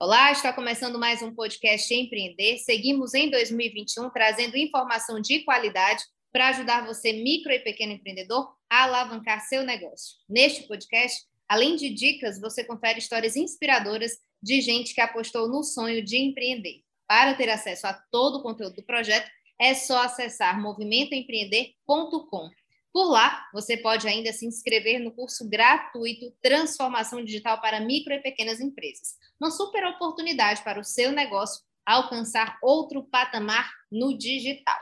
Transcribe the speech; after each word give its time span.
Olá, 0.00 0.30
está 0.30 0.52
começando 0.52 0.96
mais 0.96 1.22
um 1.22 1.34
podcast 1.34 1.92
Empreender. 1.92 2.58
Seguimos 2.58 3.14
em 3.14 3.28
2021 3.28 4.08
trazendo 4.10 4.56
informação 4.56 5.20
de 5.20 5.40
qualidade 5.40 6.04
para 6.30 6.50
ajudar 6.50 6.86
você, 6.86 7.12
micro 7.12 7.50
e 7.50 7.58
pequeno 7.58 7.94
empreendedor, 7.94 8.54
a 8.70 8.84
alavancar 8.84 9.40
seu 9.40 9.64
negócio. 9.64 10.14
Neste 10.28 10.68
podcast, 10.68 11.26
além 11.48 11.74
de 11.74 11.90
dicas, 11.90 12.40
você 12.40 12.62
confere 12.62 13.00
histórias 13.00 13.34
inspiradoras 13.34 14.12
de 14.40 14.60
gente 14.60 14.94
que 14.94 15.00
apostou 15.00 15.48
no 15.48 15.64
sonho 15.64 16.00
de 16.00 16.16
empreender. 16.16 16.84
Para 17.08 17.34
ter 17.34 17.50
acesso 17.50 17.88
a 17.88 18.00
todo 18.12 18.38
o 18.38 18.42
conteúdo 18.44 18.76
do 18.76 18.84
projeto, 18.84 19.28
é 19.60 19.74
só 19.74 20.04
acessar 20.04 20.62
movimentoempreender.com. 20.62 22.50
Por 22.92 23.10
lá, 23.10 23.46
você 23.52 23.76
pode 23.76 24.08
ainda 24.08 24.32
se 24.32 24.46
inscrever 24.46 24.98
no 24.98 25.12
curso 25.12 25.48
gratuito 25.48 26.32
Transformação 26.42 27.24
Digital 27.24 27.60
para 27.60 27.80
Micro 27.80 28.12
e 28.12 28.22
Pequenas 28.22 28.60
Empresas. 28.60 29.16
Uma 29.40 29.50
super 29.50 29.84
oportunidade 29.86 30.62
para 30.62 30.80
o 30.80 30.84
seu 30.84 31.12
negócio 31.12 31.62
alcançar 31.84 32.58
outro 32.62 33.02
patamar 33.02 33.70
no 33.90 34.16
digital. 34.16 34.78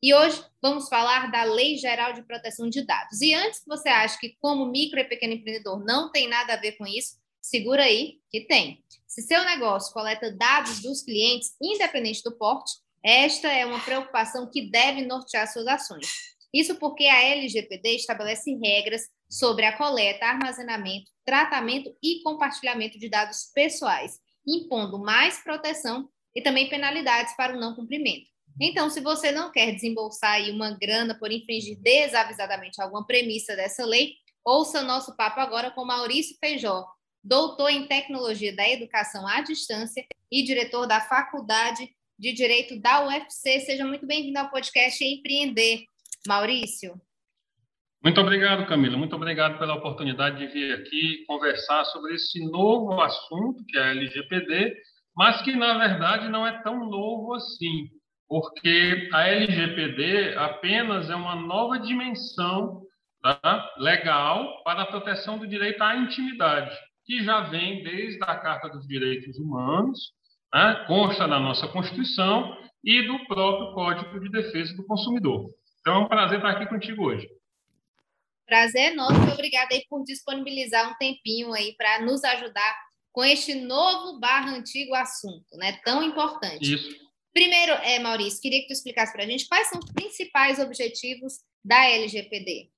E 0.00 0.14
hoje 0.14 0.42
vamos 0.62 0.88
falar 0.88 1.30
da 1.30 1.42
Lei 1.42 1.76
Geral 1.76 2.12
de 2.12 2.22
Proteção 2.22 2.68
de 2.68 2.82
Dados. 2.82 3.20
E 3.20 3.34
antes 3.34 3.60
que 3.60 3.66
você 3.66 3.88
ache 3.88 4.18
que, 4.18 4.36
como 4.40 4.66
micro 4.66 5.00
e 5.00 5.04
pequeno 5.04 5.34
empreendedor, 5.34 5.84
não 5.84 6.12
tem 6.12 6.28
nada 6.28 6.54
a 6.54 6.56
ver 6.56 6.72
com 6.72 6.86
isso, 6.86 7.18
segura 7.40 7.82
aí 7.82 8.20
que 8.30 8.42
tem. 8.42 8.84
Se 9.06 9.22
seu 9.22 9.44
negócio 9.44 9.92
coleta 9.92 10.30
dados 10.30 10.80
dos 10.80 11.02
clientes, 11.02 11.56
independente 11.60 12.22
do 12.22 12.36
porte, 12.36 12.74
esta 13.02 13.48
é 13.48 13.66
uma 13.66 13.80
preocupação 13.80 14.48
que 14.48 14.70
deve 14.70 15.02
nortear 15.02 15.50
suas 15.52 15.66
ações. 15.66 16.37
Isso 16.52 16.76
porque 16.76 17.04
a 17.04 17.22
LGPD 17.22 17.96
estabelece 17.96 18.54
regras 18.56 19.02
sobre 19.28 19.66
a 19.66 19.76
coleta, 19.76 20.26
armazenamento, 20.26 21.10
tratamento 21.24 21.94
e 22.02 22.22
compartilhamento 22.22 22.98
de 22.98 23.08
dados 23.08 23.50
pessoais, 23.54 24.18
impondo 24.46 24.98
mais 24.98 25.42
proteção 25.42 26.08
e 26.34 26.40
também 26.40 26.68
penalidades 26.68 27.36
para 27.36 27.54
o 27.54 27.60
não 27.60 27.74
cumprimento. 27.74 28.28
Então, 28.60 28.90
se 28.90 29.00
você 29.00 29.30
não 29.30 29.52
quer 29.52 29.72
desembolsar 29.72 30.40
uma 30.50 30.76
grana 30.76 31.16
por 31.16 31.30
infringir 31.30 31.78
desavisadamente 31.80 32.80
alguma 32.80 33.06
premissa 33.06 33.54
dessa 33.54 33.84
lei, 33.84 34.14
ouça 34.44 34.82
nosso 34.82 35.14
papo 35.16 35.38
agora 35.38 35.70
com 35.70 35.84
Maurício 35.84 36.36
Feijó, 36.40 36.84
doutor 37.22 37.68
em 37.68 37.86
Tecnologia 37.86 38.54
da 38.56 38.68
Educação 38.68 39.26
à 39.28 39.42
Distância 39.42 40.04
e 40.30 40.42
diretor 40.42 40.86
da 40.86 41.00
Faculdade 41.00 41.88
de 42.18 42.32
Direito 42.32 42.80
da 42.80 43.06
UFC. 43.06 43.60
Seja 43.60 43.84
muito 43.84 44.06
bem-vindo 44.06 44.38
ao 44.38 44.50
podcast 44.50 45.04
Empreender. 45.04 45.84
Maurício. 46.28 46.94
Muito 48.04 48.20
obrigado, 48.20 48.66
Camila. 48.66 48.98
Muito 48.98 49.16
obrigado 49.16 49.58
pela 49.58 49.74
oportunidade 49.74 50.38
de 50.38 50.46
vir 50.46 50.74
aqui 50.74 51.24
conversar 51.26 51.84
sobre 51.86 52.14
esse 52.14 52.38
novo 52.50 53.00
assunto, 53.00 53.64
que 53.66 53.78
é 53.78 53.82
a 53.82 53.90
LGPD, 53.90 54.76
mas 55.16 55.40
que, 55.42 55.56
na 55.56 55.78
verdade, 55.78 56.28
não 56.28 56.46
é 56.46 56.62
tão 56.62 56.88
novo 56.88 57.34
assim, 57.34 57.88
porque 58.28 59.08
a 59.12 59.26
LGPD 59.26 60.36
apenas 60.36 61.08
é 61.08 61.16
uma 61.16 61.34
nova 61.34 61.78
dimensão 61.80 62.82
tá, 63.22 63.74
legal 63.78 64.62
para 64.62 64.82
a 64.82 64.86
proteção 64.86 65.38
do 65.38 65.48
direito 65.48 65.82
à 65.82 65.96
intimidade, 65.96 66.76
que 67.06 67.24
já 67.24 67.40
vem 67.40 67.82
desde 67.82 68.22
a 68.22 68.36
Carta 68.36 68.68
dos 68.68 68.86
Direitos 68.86 69.38
Humanos, 69.38 70.12
né, 70.54 70.84
consta 70.86 71.26
na 71.26 71.40
nossa 71.40 71.66
Constituição 71.66 72.54
e 72.84 73.02
do 73.02 73.26
próprio 73.26 73.72
Código 73.72 74.20
de 74.20 74.30
Defesa 74.30 74.76
do 74.76 74.86
Consumidor. 74.86 75.50
Então 75.88 76.02
é 76.02 76.04
um 76.04 76.08
prazer 76.08 76.36
estar 76.36 76.50
aqui 76.50 76.66
contigo 76.66 77.06
hoje. 77.06 77.26
Prazer 78.46 78.92
é 78.92 78.94
nosso. 78.94 79.32
Obrigada 79.32 79.74
aí 79.74 79.86
por 79.88 80.04
disponibilizar 80.04 80.90
um 80.90 80.94
tempinho 80.98 81.54
aí 81.54 81.74
para 81.78 82.02
nos 82.02 82.22
ajudar 82.24 82.76
com 83.10 83.24
este 83.24 83.54
novo 83.54 84.20
barra 84.20 84.50
antigo 84.50 84.94
assunto, 84.94 85.56
né? 85.56 85.80
Tão 85.82 86.02
importante. 86.02 86.74
Isso. 86.74 86.94
Primeiro, 87.32 87.72
é, 87.72 87.98
Maurício, 88.00 88.38
queria 88.42 88.60
que 88.60 88.66
tu 88.66 88.74
explicasse 88.74 89.14
para 89.14 89.22
a 89.22 89.26
gente 89.26 89.48
quais 89.48 89.68
são 89.68 89.78
os 89.78 89.90
principais 89.92 90.58
objetivos 90.58 91.38
da 91.64 91.86
LGPD. 91.86 92.68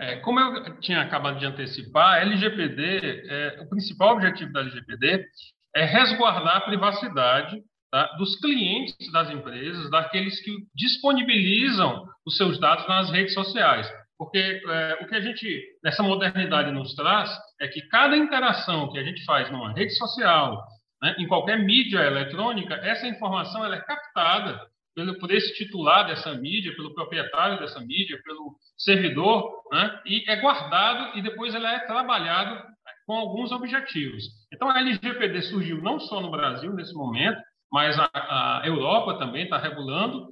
É, 0.00 0.16
como 0.20 0.40
eu 0.40 0.80
tinha 0.80 1.02
acabado 1.02 1.38
de 1.38 1.44
antecipar, 1.44 2.14
a 2.14 2.20
LGPD, 2.22 3.26
é, 3.28 3.60
o 3.60 3.68
principal 3.68 4.14
objetivo 4.14 4.50
da 4.54 4.60
LGPD 4.60 5.28
é 5.76 5.84
resguardar 5.84 6.56
a 6.56 6.60
privacidade 6.62 7.62
tá, 7.92 8.06
dos 8.16 8.34
clientes 8.40 9.12
das 9.12 9.30
empresas, 9.30 9.90
daqueles 9.90 10.42
que 10.42 10.50
disponibilizam 10.74 12.08
os 12.26 12.36
seus 12.36 12.58
dados 12.58 12.88
nas 12.88 13.10
redes 13.10 13.34
sociais. 13.34 13.88
Porque 14.18 14.38
é, 14.38 14.98
o 15.02 15.06
que 15.06 15.14
a 15.14 15.20
gente, 15.20 15.62
nessa 15.84 16.02
modernidade, 16.02 16.72
nos 16.72 16.94
traz 16.94 17.30
é 17.60 17.68
que 17.68 17.82
cada 17.88 18.16
interação 18.16 18.90
que 18.90 18.98
a 18.98 19.02
gente 19.04 19.22
faz 19.24 19.50
numa 19.50 19.72
rede 19.74 19.94
social, 19.94 20.56
né, 21.02 21.14
em 21.18 21.26
qualquer 21.26 21.58
mídia 21.58 21.98
eletrônica, 21.98 22.74
essa 22.76 23.06
informação 23.06 23.64
ela 23.64 23.76
é 23.76 23.80
captada 23.80 24.60
pelo, 24.94 25.18
por 25.18 25.30
esse 25.30 25.54
titular 25.54 26.06
dessa 26.06 26.32
mídia, 26.34 26.74
pelo 26.74 26.94
proprietário 26.94 27.58
dessa 27.58 27.80
mídia, 27.80 28.18
pelo 28.24 28.56
servidor, 28.78 29.50
né, 29.70 30.00
e 30.06 30.24
é 30.30 30.36
guardado 30.36 31.18
e 31.18 31.22
depois 31.22 31.54
ela 31.54 31.70
é 31.70 31.80
trabalhado 31.80 32.62
com 33.06 33.14
alguns 33.14 33.50
objetivos. 33.50 34.24
Então, 34.52 34.70
a 34.70 34.78
LGPD 34.78 35.42
surgiu 35.42 35.82
não 35.82 35.98
só 35.98 36.20
no 36.20 36.30
Brasil 36.30 36.72
nesse 36.72 36.94
momento, 36.94 37.38
mas 37.72 37.98
a, 37.98 38.10
a 38.12 38.62
Europa 38.66 39.18
também 39.18 39.44
está 39.44 39.56
regulando, 39.56 40.28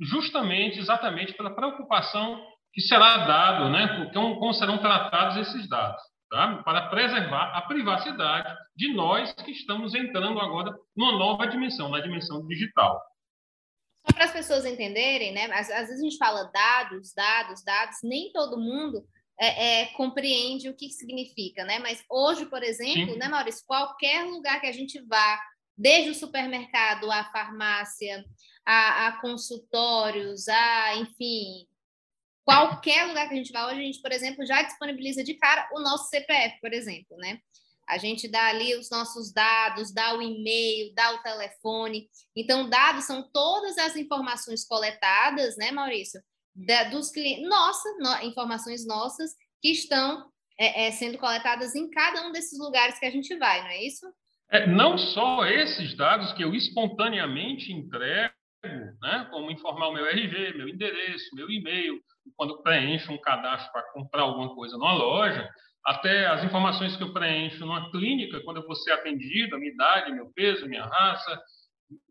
justamente, 0.00 0.80
exatamente 0.80 1.32
pela 1.34 1.54
preocupação 1.54 2.44
que 2.72 2.80
será 2.80 3.18
dado, 3.18 3.70
né, 3.70 4.10
como, 4.12 4.38
como 4.40 4.52
serão 4.52 4.78
tratados 4.78 5.36
esses 5.36 5.68
dados, 5.68 6.02
tá? 6.28 6.62
para 6.64 6.88
preservar 6.88 7.56
a 7.56 7.62
privacidade 7.62 8.56
de 8.74 8.92
nós 8.94 9.32
que 9.32 9.52
estamos 9.52 9.94
entrando 9.94 10.40
agora 10.40 10.74
numa 10.96 11.12
nova 11.12 11.46
dimensão, 11.46 11.88
na 11.88 12.00
dimensão 12.00 12.44
digital. 12.48 13.00
Só 14.04 14.14
para 14.14 14.24
as 14.24 14.32
pessoas 14.32 14.64
entenderem, 14.64 15.32
né? 15.32 15.44
Às, 15.52 15.70
às, 15.70 15.86
vezes 15.86 16.00
a 16.00 16.02
gente 16.02 16.16
fala 16.16 16.50
dados, 16.52 17.12
dados, 17.14 17.62
dados, 17.62 17.98
nem 18.02 18.32
todo 18.32 18.58
mundo 18.58 19.06
é, 19.38 19.82
é, 19.82 19.86
compreende 19.92 20.68
o 20.68 20.76
que 20.76 20.88
significa, 20.88 21.64
né? 21.64 21.78
Mas 21.78 22.02
hoje, 22.10 22.46
por 22.46 22.62
exemplo, 22.62 23.12
Sim. 23.12 23.18
né, 23.18 23.28
Maurício, 23.28 23.64
qualquer 23.66 24.24
lugar 24.24 24.60
que 24.60 24.66
a 24.66 24.72
gente 24.72 25.00
vá, 25.06 25.38
desde 25.76 26.10
o 26.10 26.14
supermercado 26.14 27.10
à 27.10 27.24
farmácia, 27.24 28.24
a, 28.64 29.08
a, 29.08 29.20
consultórios, 29.20 30.48
a, 30.48 30.96
enfim, 30.96 31.66
qualquer 32.44 33.06
lugar 33.06 33.28
que 33.28 33.34
a 33.34 33.36
gente 33.36 33.52
vá 33.52 33.66
hoje, 33.66 33.80
a 33.80 33.84
gente, 33.84 34.02
por 34.02 34.12
exemplo, 34.12 34.46
já 34.46 34.62
disponibiliza 34.62 35.24
de 35.24 35.34
cara 35.34 35.68
o 35.72 35.80
nosso 35.80 36.08
CPF, 36.08 36.60
por 36.60 36.72
exemplo, 36.72 37.16
né? 37.16 37.38
A 37.88 37.98
gente 37.98 38.28
dá 38.28 38.46
ali 38.46 38.76
os 38.76 38.88
nossos 38.90 39.32
dados, 39.32 39.92
dá 39.92 40.16
o 40.16 40.22
e-mail, 40.22 40.94
dá 40.94 41.14
o 41.14 41.22
telefone. 41.22 42.08
Então, 42.34 42.68
dados 42.68 43.04
são 43.04 43.28
todas 43.32 43.76
as 43.76 43.96
informações 43.96 44.64
coletadas, 44.64 45.56
né, 45.56 45.70
Maurício? 45.72 46.22
Da, 46.54 46.84
dos 46.84 47.10
clientes, 47.10 47.48
nossa, 47.48 47.88
no, 47.98 48.28
informações 48.28 48.86
nossas 48.86 49.32
que 49.60 49.72
estão 49.72 50.30
é, 50.58 50.86
é, 50.86 50.92
sendo 50.92 51.18
coletadas 51.18 51.74
em 51.74 51.90
cada 51.90 52.26
um 52.26 52.32
desses 52.32 52.58
lugares 52.58 52.98
que 52.98 53.06
a 53.06 53.10
gente 53.10 53.34
vai, 53.36 53.60
não 53.62 53.68
é 53.68 53.82
isso? 53.84 54.06
É, 54.52 54.66
não 54.66 54.98
só 54.98 55.46
esses 55.46 55.96
dados 55.96 56.30
que 56.34 56.44
eu 56.44 56.54
espontaneamente 56.54 57.72
entrego, 57.72 58.34
né, 59.00 59.26
como 59.30 59.50
informar 59.50 59.88
o 59.88 59.94
meu 59.94 60.06
RG, 60.06 60.52
meu 60.58 60.68
endereço, 60.68 61.34
meu 61.34 61.50
e-mail, 61.50 61.98
quando 62.36 62.62
preencho 62.62 63.10
um 63.10 63.20
cadastro 63.20 63.72
para 63.72 63.90
comprar 63.92 64.22
alguma 64.22 64.54
coisa 64.54 64.76
numa 64.76 64.92
loja, 64.92 65.48
até 65.84 66.26
as 66.26 66.44
informações 66.44 66.94
que 66.94 67.02
eu 67.02 67.14
preencho 67.14 67.60
numa 67.60 67.90
clínica, 67.90 68.42
quando 68.44 68.58
eu 68.58 68.66
vou 68.66 68.76
ser 68.76 68.92
atendido, 68.92 69.56
a 69.56 69.58
minha 69.58 69.72
idade, 69.72 70.12
meu 70.12 70.30
peso, 70.34 70.68
minha 70.68 70.84
raça, 70.84 71.40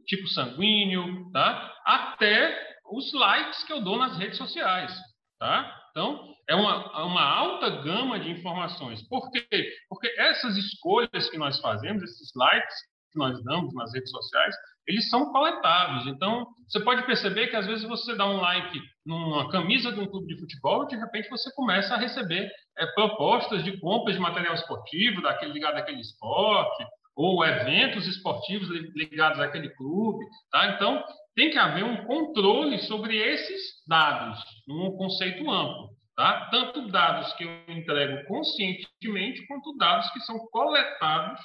tipo 0.08 0.28
sanguíneo, 0.28 1.30
tá? 1.32 1.74
até 1.86 2.76
os 2.92 3.14
likes 3.14 3.64
que 3.64 3.72
eu 3.72 3.82
dou 3.82 3.98
nas 3.98 4.18
redes 4.18 4.38
sociais. 4.38 4.94
Tá? 5.40 5.81
Então, 5.92 6.34
é 6.50 6.56
uma, 6.56 7.06
uma 7.06 7.24
alta 7.24 7.70
gama 7.82 8.20
de 8.20 8.32
informações. 8.32 9.08
Por 9.08 9.30
quê? 9.32 9.68
Porque 9.88 10.08
essas 10.18 10.58
escolhas 10.58 11.30
que 11.30 11.38
nós 11.38 11.60
fazemos, 11.60 12.04
esses 12.04 12.32
likes 12.36 12.76
que 13.12 13.20
nós 13.20 13.44
damos 13.44 13.74
nas 13.74 13.94
redes 13.94 14.10
sociais, 14.10 14.56
eles 14.88 15.10
são 15.10 15.32
coletados. 15.32 16.08
Então, 16.08 16.48
você 16.68 16.80
pode 16.80 17.06
perceber 17.06 17.48
que 17.48 17.56
às 17.56 17.68
vezes 17.68 17.84
você 17.84 18.16
dá 18.16 18.26
um 18.26 18.40
like 18.40 18.82
numa 19.06 19.50
camisa 19.52 19.92
de 19.92 20.00
um 20.00 20.08
clube 20.08 20.34
de 20.34 20.40
futebol 20.40 20.84
e 20.84 20.88
de 20.88 20.96
repente 20.96 21.30
você 21.30 21.54
começa 21.54 21.94
a 21.94 21.98
receber 21.98 22.50
é, 22.78 22.86
propostas 22.88 23.64
de 23.64 23.78
compras 23.80 24.16
de 24.16 24.22
material 24.22 24.56
esportivo, 24.56 25.22
daquele 25.22 25.54
ligado 25.54 25.76
àquele 25.76 26.02
esporte, 26.02 26.86
ou 27.16 27.46
eventos 27.46 28.08
esportivos 28.08 28.70
ligados 28.96 29.40
àquele 29.40 29.70
clube. 29.76 30.26
Tá? 30.52 30.72
Então, 30.72 31.04
tem 31.36 31.50
que 31.50 31.58
haver 31.58 31.84
um 31.84 32.06
controle 32.06 32.80
sobre 32.80 33.18
esses 33.18 33.62
dados, 33.88 34.40
num 34.68 34.96
conceito 34.98 35.50
amplo. 35.50 35.90
Tá? 36.16 36.50
Tanto 36.52 36.88
dados 36.90 37.34
que 37.34 37.44
eu 37.44 37.50
entrego 37.70 38.28
conscientemente, 38.28 39.46
quanto 39.48 39.76
dados 39.78 40.10
que 40.12 40.20
são 40.22 40.38
coletados 40.52 41.40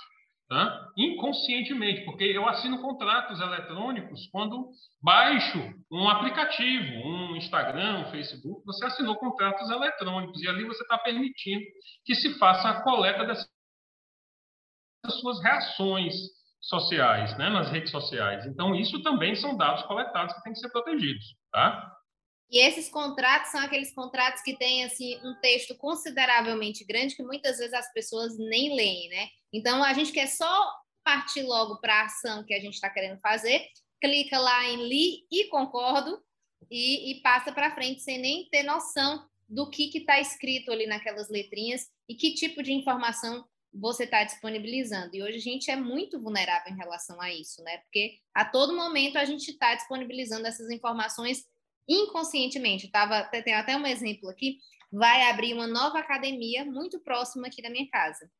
tá? 0.48 0.88
inconscientemente, 0.96 2.04
porque 2.04 2.24
eu 2.24 2.48
assino 2.48 2.80
contratos 2.80 3.40
eletrônicos 3.40 4.28
quando 4.30 4.68
baixo 5.00 5.58
um 5.90 6.08
aplicativo, 6.08 7.06
um 7.06 7.36
Instagram, 7.36 8.00
um 8.00 8.10
Facebook, 8.10 8.64
você 8.64 8.86
assinou 8.86 9.16
contratos 9.16 9.70
eletrônicos 9.70 10.42
e 10.42 10.48
ali 10.48 10.64
você 10.64 10.82
está 10.82 10.98
permitindo 10.98 11.64
que 12.04 12.14
se 12.14 12.38
faça 12.38 12.68
a 12.68 12.82
coleta 12.82 13.24
dessas 13.24 13.48
suas 15.20 15.40
reações 15.42 16.14
sociais, 16.68 17.36
né, 17.38 17.48
nas 17.48 17.70
redes 17.70 17.90
sociais. 17.90 18.44
Então, 18.46 18.74
isso 18.74 19.02
também 19.02 19.34
são 19.34 19.56
dados 19.56 19.82
coletados 19.84 20.34
que 20.34 20.42
têm 20.42 20.52
que 20.52 20.58
ser 20.58 20.70
protegidos, 20.70 21.36
tá? 21.52 21.96
E 22.50 22.58
esses 22.58 22.88
contratos 22.88 23.50
são 23.50 23.60
aqueles 23.60 23.92
contratos 23.92 24.40
que 24.42 24.56
têm 24.56 24.84
assim 24.84 25.16
um 25.24 25.34
texto 25.40 25.76
consideravelmente 25.76 26.84
grande 26.84 27.16
que 27.16 27.22
muitas 27.22 27.58
vezes 27.58 27.74
as 27.74 27.92
pessoas 27.92 28.38
nem 28.38 28.74
leem, 28.74 29.08
né? 29.08 29.28
Então 29.52 29.82
a 29.82 29.92
gente 29.92 30.12
quer 30.12 30.28
só 30.28 30.72
partir 31.04 31.42
logo 31.42 31.80
para 31.80 32.02
a 32.02 32.04
ação 32.04 32.44
que 32.44 32.54
a 32.54 32.60
gente 32.60 32.74
está 32.74 32.88
querendo 32.88 33.19
fazer, 33.20 33.66
clica 34.00 34.38
lá 34.38 34.64
em 34.64 34.88
li 34.88 35.26
e 35.30 35.48
concordo 35.48 36.20
e, 36.70 37.12
e 37.12 37.22
passa 37.22 37.52
para 37.52 37.74
frente 37.74 38.02
sem 38.02 38.19
nem 38.19 38.48
ter 38.48 38.62
noção 38.62 39.24
do 39.48 39.69
que 39.69 39.90
está 39.96 40.20
escrito 40.20 40.70
ali 40.70 40.86
naquelas 40.86 41.28
letrinhas 41.28 41.88
e 42.08 42.14
que 42.14 42.34
tipo 42.34 42.62
de 42.62 42.72
informação 42.72 43.44
você 43.78 44.05
está 44.05 44.25
disponibilizando. 44.25 45.14
E 45.14 45.23
hoje 45.23 45.37
a 45.37 45.40
gente 45.40 45.70
é 45.70 45.76
muito 45.76 46.20
vulnerável 46.20 46.73
em 46.73 46.76
relação 46.76 47.20
a 47.20 47.32
isso, 47.32 47.62
né? 47.62 47.78
Porque 47.78 48.19
a 48.34 48.44
todo 48.44 48.75
momento 48.75 49.17
a 49.17 49.25
gente 49.25 49.50
está 49.50 49.75
disponibilizando 49.75 50.46
essas 50.46 50.70
informações 50.70 51.44
inconscientemente. 51.88 52.90
Tava, 52.90 53.25
tem 53.25 53.55
até 53.55 53.76
um 53.76 53.87
exemplo 53.87 54.28
aqui, 54.28 54.58
vai 54.90 55.28
abrir 55.28 55.52
uma 55.55 55.67
nova 55.67 55.99
academia 55.99 56.64
muito 56.64 56.99
próxima 57.00 57.46
aqui 57.46 57.62
da 57.62 57.70
minha 57.70 57.88
casa. 57.90 58.31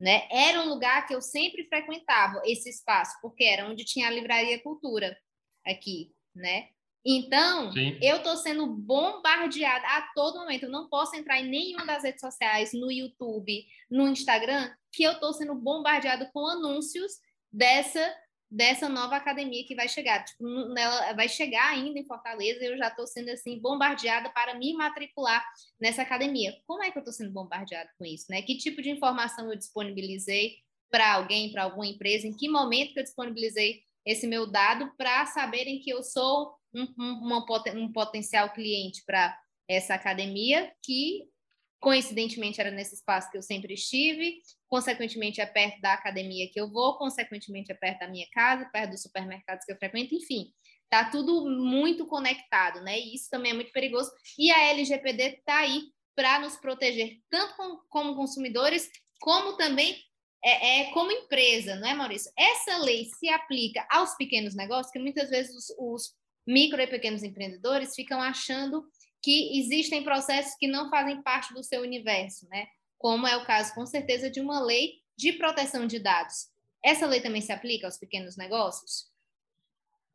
Né? 0.00 0.26
Era 0.30 0.60
um 0.62 0.68
lugar 0.68 1.06
que 1.06 1.14
eu 1.14 1.20
sempre 1.20 1.64
frequentava 1.68 2.42
esse 2.44 2.68
espaço, 2.68 3.16
porque 3.22 3.44
era 3.44 3.68
onde 3.68 3.84
tinha 3.84 4.08
a 4.08 4.10
livraria 4.10 4.60
cultura 4.62 5.16
aqui, 5.64 6.12
né? 6.34 6.68
Então, 7.04 7.70
Sim. 7.72 7.98
eu 8.00 8.16
estou 8.16 8.36
sendo 8.36 8.66
bombardeada 8.66 9.86
a 9.86 10.10
todo 10.14 10.38
momento. 10.38 10.64
Eu 10.64 10.70
não 10.70 10.88
posso 10.88 11.14
entrar 11.14 11.38
em 11.40 11.48
nenhuma 11.48 11.84
das 11.84 12.02
redes 12.02 12.20
sociais, 12.20 12.72
no 12.72 12.90
YouTube, 12.90 13.66
no 13.90 14.08
Instagram, 14.08 14.72
que 14.90 15.02
eu 15.02 15.12
estou 15.12 15.32
sendo 15.34 15.54
bombardeada 15.54 16.30
com 16.32 16.46
anúncios 16.46 17.12
dessa 17.52 18.14
dessa 18.50 18.88
nova 18.88 19.16
academia 19.16 19.66
que 19.66 19.74
vai 19.74 19.88
chegar. 19.88 20.24
Tipo, 20.24 20.46
ela 20.78 21.12
vai 21.14 21.28
chegar 21.28 21.70
ainda 21.70 21.98
em 21.98 22.06
Fortaleza 22.06 22.62
e 22.62 22.68
eu 22.68 22.78
já 22.78 22.86
estou 22.86 23.04
sendo 23.04 23.30
assim 23.30 23.58
bombardeada 23.58 24.30
para 24.30 24.54
me 24.54 24.72
matricular 24.74 25.44
nessa 25.80 26.02
academia. 26.02 26.56
Como 26.64 26.80
é 26.82 26.90
que 26.90 26.96
eu 26.96 27.00
estou 27.00 27.12
sendo 27.12 27.32
bombardeada 27.32 27.90
com 27.98 28.04
isso, 28.04 28.26
né? 28.30 28.42
Que 28.42 28.56
tipo 28.56 28.80
de 28.80 28.90
informação 28.90 29.50
eu 29.50 29.58
disponibilizei 29.58 30.58
para 30.88 31.14
alguém, 31.14 31.50
para 31.50 31.64
alguma 31.64 31.86
empresa? 31.86 32.28
Em 32.28 32.36
que 32.36 32.48
momento 32.48 32.92
que 32.92 33.00
eu 33.00 33.04
disponibilizei 33.04 33.82
esse 34.06 34.26
meu 34.26 34.46
dado 34.46 34.92
para 34.96 35.26
saberem 35.26 35.80
que 35.80 35.90
eu 35.90 36.02
sou 36.04 36.54
um, 36.74 36.86
um, 36.98 37.76
um 37.76 37.92
potencial 37.92 38.52
cliente 38.52 39.02
para 39.04 39.38
essa 39.68 39.94
academia 39.94 40.72
que 40.82 41.28
coincidentemente 41.80 42.58
era 42.58 42.70
nesse 42.70 42.94
espaço 42.94 43.30
que 43.30 43.36
eu 43.36 43.42
sempre 43.42 43.74
estive, 43.74 44.38
consequentemente 44.66 45.42
é 45.42 45.46
perto 45.46 45.82
da 45.82 45.92
academia 45.92 46.48
que 46.50 46.58
eu 46.58 46.70
vou, 46.70 46.96
consequentemente 46.96 47.70
é 47.70 47.74
perto 47.74 48.00
da 48.00 48.08
minha 48.08 48.26
casa, 48.32 48.70
perto 48.72 48.92
dos 48.92 49.02
supermercados 49.02 49.66
que 49.66 49.72
eu 49.72 49.76
frequento, 49.76 50.14
enfim, 50.14 50.50
tá 50.88 51.10
tudo 51.10 51.46
muito 51.46 52.06
conectado, 52.06 52.80
né? 52.80 52.98
E 52.98 53.14
isso 53.14 53.28
também 53.30 53.52
é 53.52 53.54
muito 53.54 53.70
perigoso. 53.70 54.10
E 54.38 54.50
a 54.50 54.70
LGPD 54.70 55.42
tá 55.44 55.58
aí 55.58 55.82
para 56.16 56.38
nos 56.38 56.56
proteger, 56.56 57.18
tanto 57.28 57.54
com, 57.54 57.76
como 57.90 58.16
consumidores, 58.16 58.88
como 59.20 59.58
também 59.58 60.00
é, 60.42 60.80
é, 60.80 60.92
como 60.92 61.10
empresa, 61.10 61.74
não 61.76 61.88
é, 61.88 61.94
Maurício? 61.94 62.32
Essa 62.38 62.78
lei 62.78 63.06
se 63.18 63.28
aplica 63.28 63.86
aos 63.90 64.14
pequenos 64.14 64.54
negócios, 64.54 64.90
que 64.90 64.98
muitas 64.98 65.28
vezes 65.28 65.54
os, 65.54 65.74
os 65.78 66.14
micro 66.46 66.80
e 66.80 66.86
pequenos 66.86 67.22
empreendedores 67.22 67.94
ficam 67.94 68.20
achando 68.20 68.84
que 69.22 69.58
existem 69.58 70.04
processos 70.04 70.54
que 70.58 70.66
não 70.66 70.90
fazem 70.90 71.22
parte 71.22 71.54
do 71.54 71.62
seu 71.62 71.80
universo, 71.82 72.46
né? 72.48 72.66
Como 72.98 73.26
é 73.26 73.36
o 73.36 73.44
caso, 73.44 73.74
com 73.74 73.86
certeza, 73.86 74.30
de 74.30 74.40
uma 74.40 74.60
lei 74.60 75.02
de 75.16 75.32
proteção 75.32 75.86
de 75.86 75.98
dados. 75.98 76.48
Essa 76.84 77.06
lei 77.06 77.20
também 77.20 77.40
se 77.40 77.52
aplica 77.52 77.86
aos 77.86 77.96
pequenos 77.96 78.36
negócios? 78.36 79.14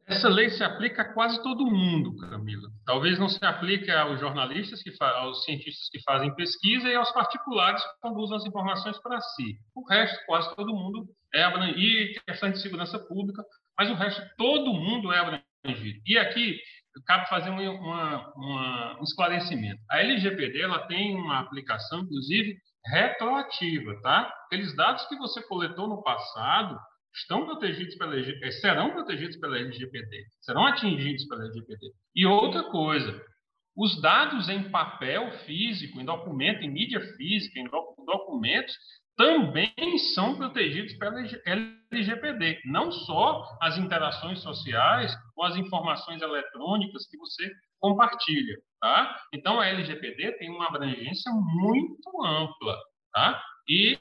Essa 0.10 0.28
lei 0.28 0.50
se 0.50 0.64
aplica 0.64 1.04
a 1.04 1.14
quase 1.14 1.42
todo 1.44 1.70
mundo, 1.70 2.16
Camila. 2.18 2.68
Talvez 2.84 3.20
não 3.20 3.30
se 3.30 3.44
aplique 3.46 3.92
aos 3.92 4.20
jornalistas, 4.20 4.82
que 4.82 4.92
aos 5.00 5.44
cientistas 5.44 5.88
que 5.90 6.02
fazem 6.02 6.34
pesquisa 6.34 6.90
e 6.90 6.96
aos 6.96 7.12
particulares 7.12 7.84
que 7.84 8.00
conduzem 8.02 8.38
as 8.38 8.46
informações 8.46 8.98
para 9.00 9.22
si. 9.22 9.60
O 9.76 9.88
resto, 9.88 10.18
quase 10.26 10.56
todo 10.56 10.74
mundo 10.74 11.08
é 11.32 11.44
abrangido. 11.44 11.80
E 11.80 12.20
questão 12.28 12.50
de 12.52 12.60
segurança 12.60 12.98
pública, 12.98 13.44
mas 13.78 13.92
o 13.92 13.94
resto, 13.94 14.22
todo 14.36 14.74
mundo 14.74 15.14
é 15.14 15.20
abrangido. 15.64 16.00
E 16.06 16.18
aqui, 16.18 16.60
cabe 17.06 17.30
fazer 17.30 17.50
uma, 17.50 17.62
uma, 17.62 18.34
uma, 18.36 19.00
um 19.00 19.04
esclarecimento. 19.04 19.82
A 19.90 20.00
LGPD 20.00 20.62
ela 20.62 20.88
tem 20.88 21.16
uma 21.16 21.40
aplicação, 21.40 22.00
inclusive, 22.02 22.58
retroativa, 22.86 24.02
tá? 24.02 24.34
Aqueles 24.46 24.76
dados 24.76 25.06
que 25.08 25.16
você 25.18 25.42
coletou 25.44 25.88
no 25.88 26.02
passado 26.02 26.78
estão 27.14 27.46
protegidos 27.46 27.96
pela 27.96 28.18
eh, 28.20 28.52
serão 28.52 28.92
protegidos 28.92 29.38
pela 29.38 29.58
LGPD, 29.58 30.26
serão 30.42 30.66
atingidos 30.66 31.26
pela 31.28 31.44
LGPD. 31.44 31.92
E 32.16 32.26
outra 32.26 32.64
coisa, 32.64 33.22
os 33.76 34.00
dados 34.02 34.50
em 34.50 34.70
papel 34.70 35.32
físico, 35.46 36.00
em 36.00 36.06
documento, 36.06 36.62
em 36.64 36.72
mídia 36.72 37.02
física, 37.16 37.60
em 37.60 37.70
documentos, 38.06 38.74
também 39.20 39.98
são 40.16 40.38
protegidos 40.38 40.94
pela 40.94 41.20
LGPD, 41.46 42.62
não 42.64 42.90
só 42.90 43.44
as 43.62 43.78
interações 43.78 44.42
sociais 44.42 45.14
ou 45.36 45.44
as 45.44 45.58
informações 45.58 46.22
eletrônicas 46.22 47.06
que 47.06 47.18
você 47.18 47.52
compartilha, 47.82 48.56
tá? 48.80 49.20
Então 49.34 49.60
a 49.60 49.68
LGPD 49.68 50.38
tem 50.38 50.50
uma 50.50 50.68
abrangência 50.68 51.30
muito 51.34 52.26
ampla, 52.26 52.78
tá? 53.12 53.44
E 53.68 54.00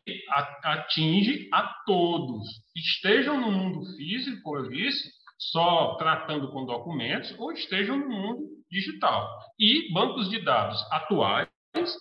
atinge 0.63 1.49
a 1.53 1.65
todos, 1.85 2.47
estejam 2.77 3.41
no 3.41 3.51
mundo 3.51 3.85
físico, 3.97 4.41
como 4.43 4.59
eu 4.59 4.71
disse, 4.71 5.11
só 5.37 5.97
tratando 5.97 6.53
com 6.53 6.65
documentos, 6.65 7.35
ou 7.41 7.51
estejam 7.51 7.97
no 7.97 8.09
mundo 8.09 8.43
digital. 8.71 9.29
E 9.59 9.93
bancos 9.93 10.31
de 10.31 10.41
dados 10.45 10.81
atuais 10.93 11.49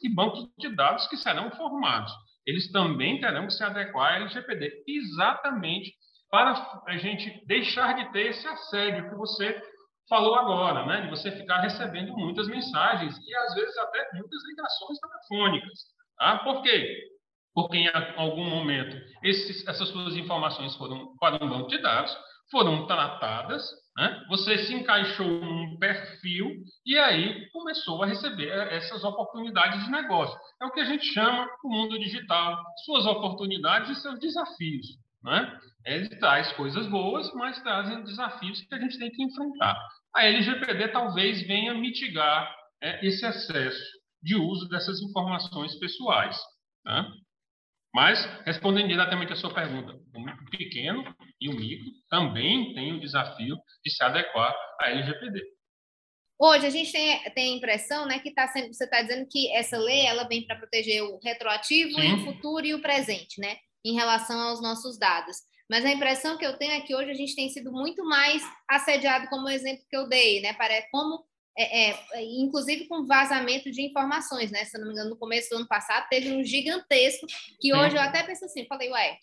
e 0.04 0.08
bancos 0.08 0.48
de 0.60 0.70
dados 0.70 1.08
que 1.08 1.18
serão 1.18 1.50
formados 1.50 2.14
eles 2.48 2.72
também 2.72 3.20
terão 3.20 3.46
que 3.46 3.54
se 3.54 3.64
adequar 3.64 4.14
à 4.14 4.16
LGPD, 4.16 4.84
exatamente 4.88 5.94
para 6.30 6.82
a 6.88 6.98
gente 6.98 7.46
deixar 7.46 7.94
de 7.96 8.12
ter 8.12 8.28
esse 8.28 8.48
assédio 8.48 9.10
que 9.10 9.16
você 9.16 9.62
falou 10.10 10.36
agora, 10.36 10.86
né? 10.86 11.02
de 11.02 11.10
você 11.10 11.32
ficar 11.32 11.60
recebendo 11.60 12.14
muitas 12.14 12.48
mensagens 12.48 13.18
e 13.18 13.36
às 13.36 13.54
vezes 13.54 13.78
até 13.78 14.10
muitas 14.14 14.42
ligações 14.48 15.00
telefônicas. 15.00 15.80
Tá? 16.18 16.40
Por 16.40 16.62
quê? 16.64 16.98
Porque 17.54 17.78
em 17.78 17.90
algum 18.16 18.46
momento 18.50 18.96
esses, 19.24 19.68
essas 19.68 19.90
suas 19.90 20.16
informações 20.16 20.76
foram 20.76 21.16
para 21.18 21.44
um 21.44 21.50
banco 21.50 21.68
de 21.68 21.82
dados, 21.82 22.16
foram 22.50 22.88
tratadas, 22.88 23.64
né? 23.98 24.24
você 24.30 24.60
se 24.60 24.74
encaixou 24.76 25.28
num 25.28 25.76
perfil 25.80 26.64
e 26.86 26.96
aí 26.98 27.50
começou 27.50 28.04
a 28.04 28.06
receber 28.06 28.52
essas 28.72 29.04
oportunidades 29.04 29.84
de 29.84 29.92
negócio. 29.92 30.38
É 30.62 30.66
o 30.66 30.72
que 30.72 30.80
a 30.80 30.86
gente 30.86 31.06
chama 31.08 31.50
o 31.64 31.70
mundo 31.70 31.98
digital, 31.98 32.64
suas 32.86 33.08
oportunidades 33.08 33.98
e 33.98 34.02
seus 34.02 34.20
desafios. 34.20 34.86
Né? 35.24 35.60
Ele 35.84 36.10
traz 36.20 36.52
coisas 36.54 36.88
boas, 36.88 37.34
mas 37.34 37.60
trazem 37.64 38.04
desafios 38.04 38.62
que 38.62 38.76
a 38.76 38.80
gente 38.80 39.00
tem 39.00 39.10
que 39.10 39.24
enfrentar. 39.24 39.76
A 40.16 40.26
LGPD 40.26 40.90
talvez 40.90 41.46
venha 41.48 41.74
mitigar 41.74 42.56
é, 42.82 43.06
esse 43.06 43.26
excesso 43.26 43.98
de 44.22 44.36
uso 44.36 44.70
dessas 44.70 45.02
informações 45.02 45.76
pessoais. 45.80 46.40
Né? 46.86 47.04
Mas, 47.94 48.24
respondendo 48.46 48.90
diretamente 48.90 49.34
à 49.34 49.36
sua 49.36 49.54
pergunta, 49.54 49.94
o 49.94 50.50
pequeno 50.52 51.04
e 51.40 51.50
o 51.50 51.56
micro 51.56 51.92
também 52.10 52.74
têm 52.74 52.94
o 52.94 53.00
desafio 53.00 53.58
de 53.84 53.92
se 53.92 54.04
adequar 54.04 54.56
à 54.80 54.90
LGPD. 54.90 55.42
Hoje 56.40 56.68
a 56.68 56.70
gente 56.70 56.92
tem, 56.92 57.20
tem 57.32 57.54
a 57.54 57.58
impressão, 57.58 58.06
né, 58.06 58.20
que 58.20 58.32
tá 58.32 58.48
sendo, 58.48 58.72
você 58.72 58.84
está 58.84 59.02
dizendo 59.02 59.28
que 59.28 59.52
essa 59.56 59.78
lei 59.78 60.06
ela 60.06 60.28
vem 60.28 60.46
para 60.46 60.56
proteger 60.56 61.02
o 61.02 61.20
retroativo, 61.24 62.00
e 62.00 62.14
o 62.14 62.26
futuro 62.26 62.66
e 62.66 62.76
o 62.76 62.82
presente, 62.82 63.42
né, 63.42 63.58
em 63.84 63.96
relação 63.96 64.40
aos 64.40 64.62
nossos 64.62 65.00
dados. 65.00 65.38
Mas 65.70 65.84
a 65.84 65.92
impressão 65.92 66.38
que 66.38 66.46
eu 66.46 66.56
tenho 66.58 66.74
é 66.74 66.82
que 66.82 66.96
hoje 66.96 67.10
a 67.10 67.16
gente 67.16 67.36
tem 67.36 67.50
sido 67.50 67.72
muito 67.72 68.06
mais 68.06 68.44
assediado, 68.70 69.28
como 69.30 69.48
o 69.48 69.50
exemplo 69.50 69.84
que 69.90 69.98
eu 69.98 70.08
dei, 70.08 70.40
né, 70.42 70.54
para 70.54 70.80
como 70.92 71.26
é, 71.58 71.90
é, 71.90 72.24
inclusive 72.24 72.88
com 72.88 73.06
vazamento 73.06 73.72
de 73.72 73.82
informações, 73.82 74.52
né? 74.52 74.64
Se 74.66 74.78
eu 74.78 74.82
não 74.82 74.88
me 74.88 74.94
engano, 74.94 75.10
no 75.10 75.18
começo 75.18 75.50
do 75.50 75.58
ano 75.58 75.68
passado 75.68 76.08
teve 76.10 76.32
um 76.32 76.44
gigantesco 76.44 77.26
que 77.60 77.74
hoje 77.74 77.96
eu 77.96 78.02
até 78.02 78.22
penso 78.24 78.46
assim, 78.46 78.66
falei, 78.68 78.92
ué, 78.92 79.18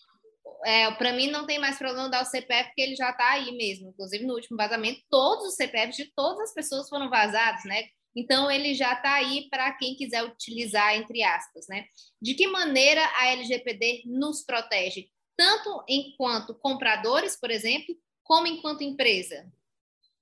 é, 0.65 0.91
para 0.91 1.13
mim 1.13 1.29
não 1.29 1.45
tem 1.45 1.59
mais 1.59 1.77
problema 1.77 2.09
dar 2.09 2.23
o 2.23 2.25
CPF, 2.25 2.69
porque 2.69 2.81
ele 2.81 2.95
já 2.95 3.11
está 3.11 3.31
aí 3.31 3.55
mesmo. 3.55 3.89
Inclusive, 3.89 4.25
no 4.25 4.33
último 4.33 4.57
vazamento, 4.57 5.01
todos 5.09 5.45
os 5.45 5.55
CPFs 5.55 5.95
de 5.95 6.11
todas 6.15 6.49
as 6.49 6.53
pessoas 6.53 6.89
foram 6.89 7.09
vazados, 7.09 7.63
né? 7.65 7.85
Então, 8.15 8.49
ele 8.49 8.73
já 8.73 8.93
está 8.93 9.15
aí 9.15 9.47
para 9.49 9.71
quem 9.73 9.95
quiser 9.95 10.23
utilizar, 10.23 10.95
entre 10.95 11.21
aspas, 11.21 11.65
né? 11.67 11.85
De 12.21 12.33
que 12.33 12.47
maneira 12.47 13.01
a 13.15 13.27
LGPD 13.27 14.03
nos 14.05 14.43
protege? 14.43 15.09
Tanto 15.37 15.83
enquanto 15.87 16.55
compradores, 16.55 17.37
por 17.39 17.51
exemplo, 17.51 17.95
como 18.23 18.47
enquanto 18.47 18.83
empresa? 18.83 19.45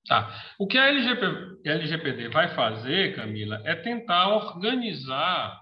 Tá. 0.07 0.29
O 0.59 0.67
que 0.67 0.77
a 0.77 0.87
LGP, 0.87 1.61
LGPD 1.65 2.27
vai 2.29 2.53
fazer, 2.53 3.15
Camila, 3.15 3.61
é 3.63 3.73
tentar 3.73 4.27
organizar 4.27 5.61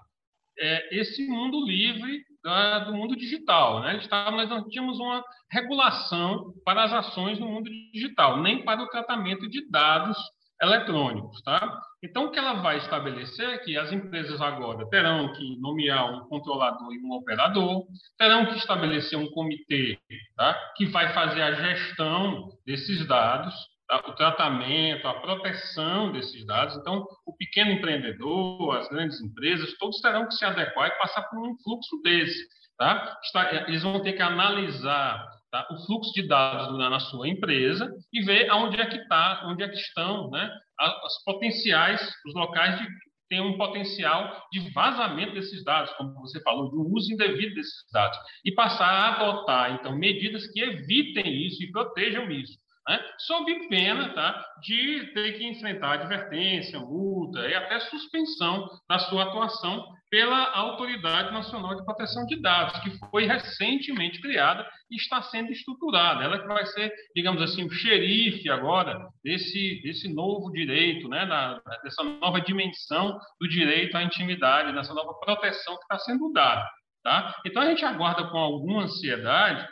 é, 0.58 1.00
esse 1.00 1.28
mundo 1.28 1.64
livre 1.66 2.24
da, 2.44 2.80
do 2.80 2.94
mundo 2.94 3.16
digital. 3.16 3.82
Né? 3.82 3.98
Está, 3.98 4.32
nós 4.32 4.50
não 4.50 4.68
tínhamos 4.68 5.00
uma 5.00 5.24
regulação 5.52 6.54
para 6.66 6.84
as 6.84 6.94
ações 6.94 7.40
no 7.40 7.48
mundo 7.48 7.70
digital, 7.94 8.42
nem 8.42 8.64
para 8.64 8.82
o 8.82 8.88
tratamento 8.88 9.48
de 9.48 9.70
dados 9.70 10.18
eletrônicos. 10.62 11.42
Tá? 11.42 11.80
Então, 12.04 12.26
o 12.26 12.32
que 12.32 12.40
ela 12.40 12.54
vai 12.54 12.78
estabelecer 12.78 13.50
é 13.50 13.58
que 13.58 13.78
as 13.78 13.92
empresas 13.92 14.40
agora 14.42 14.88
terão 14.90 15.34
que 15.34 15.60
nomear 15.60 16.12
um 16.12 16.28
controlador 16.28 16.94
e 16.94 17.00
um 17.00 17.12
operador, 17.12 17.86
terão 18.18 18.46
que 18.46 18.58
estabelecer 18.58 19.18
um 19.18 19.30
comitê 19.32 20.00
tá? 20.36 20.56
que 20.76 20.86
vai 20.88 21.14
fazer 21.14 21.42
a 21.42 21.54
gestão 21.54 22.50
desses 22.66 23.06
dados, 23.08 23.54
o 23.98 24.14
tratamento, 24.14 25.08
a 25.08 25.16
proteção 25.16 26.12
desses 26.12 26.46
dados. 26.46 26.78
Então, 26.78 27.06
o 27.26 27.36
pequeno 27.36 27.72
empreendedor, 27.72 28.78
as 28.78 28.88
grandes 28.90 29.20
empresas, 29.22 29.78
todos 29.78 30.00
terão 30.00 30.28
que 30.28 30.36
se 30.36 30.46
adequar 30.46 30.88
e 30.88 30.98
passar 31.00 31.24
por 31.24 31.40
um 31.40 31.56
fluxo 31.64 32.02
desse. 32.02 32.48
Tá? 32.78 33.20
Eles 33.68 33.84
vão 33.84 34.02
ter 34.02 34.14
que 34.14 34.22
analisar 34.22 35.28
tá, 35.52 35.68
o 35.72 35.86
fluxo 35.86 36.12
de 36.14 36.28
dados 36.28 36.78
na 36.78 37.00
sua 37.00 37.28
empresa 37.28 37.92
e 38.12 38.22
ver 38.24 38.50
aonde 38.50 38.80
é 38.80 38.86
que 38.86 38.98
está, 38.98 39.44
onde 39.46 39.64
é 39.64 39.68
que 39.68 39.78
estão, 39.78 40.30
né, 40.32 40.50
as 40.80 41.24
potenciais, 41.24 42.02
os 42.26 42.34
locais 42.34 42.80
de 42.80 42.88
tem 43.30 43.40
um 43.40 43.58
potencial 43.58 44.46
de 44.52 44.60
vazamento 44.74 45.34
desses 45.34 45.64
dados, 45.64 45.94
como 45.94 46.14
você 46.16 46.42
falou, 46.42 46.70
de 46.70 46.76
um 46.76 46.94
uso 46.94 47.14
indevido 47.14 47.56
desses 47.56 47.90
dados, 47.94 48.20
e 48.44 48.52
passar 48.52 48.90
a 48.90 49.16
adotar, 49.16 49.72
então, 49.72 49.98
medidas 49.98 50.46
que 50.48 50.60
evitem 50.60 51.48
isso 51.48 51.64
e 51.64 51.72
protejam 51.72 52.30
isso 52.30 52.60
né? 52.88 53.00
sob 53.20 53.68
pena 53.68 54.14
tá, 54.14 54.46
de 54.62 55.12
ter 55.14 55.34
que 55.34 55.46
enfrentar 55.46 55.94
advertência, 55.94 56.80
multa 56.80 57.40
e 57.48 57.54
até 57.54 57.80
suspensão 57.82 58.68
da 58.90 59.00
sua 59.00 59.24
atuação 59.24 59.88
pela 60.10 60.52
Autoridade 60.52 61.32
Nacional 61.32 61.76
de 61.76 61.86
Proteção 61.86 62.26
de 62.26 62.42
Dados, 62.42 62.78
que 62.82 62.92
foi 63.10 63.26
recentemente 63.26 64.20
criada 64.20 64.68
e 64.90 64.98
está 64.98 65.22
sendo 65.22 65.52
estruturada. 65.52 66.24
Ela 66.24 66.40
que 66.40 66.48
vai 66.48 66.66
ser, 66.66 66.92
digamos 67.16 67.42
assim, 67.42 67.64
o 67.64 67.72
xerife 67.72 68.50
agora 68.50 69.00
desse, 69.24 69.82
desse 69.84 70.14
novo 70.14 70.52
direito, 70.52 71.08
né, 71.08 71.26
da, 71.26 71.62
dessa 71.82 72.04
nova 72.04 72.42
dimensão 72.42 73.18
do 73.40 73.48
direito 73.48 73.96
à 73.96 74.04
intimidade, 74.04 74.74
dessa 74.74 74.94
nova 74.94 75.14
proteção 75.14 75.78
que 75.78 75.84
está 75.84 76.00
sendo 76.00 76.30
dada. 76.34 76.68
Tá? 77.04 77.34
Então, 77.46 77.62
a 77.62 77.66
gente 77.66 77.86
aguarda 77.86 78.30
com 78.30 78.38
alguma 78.38 78.84
ansiedade 78.84 79.66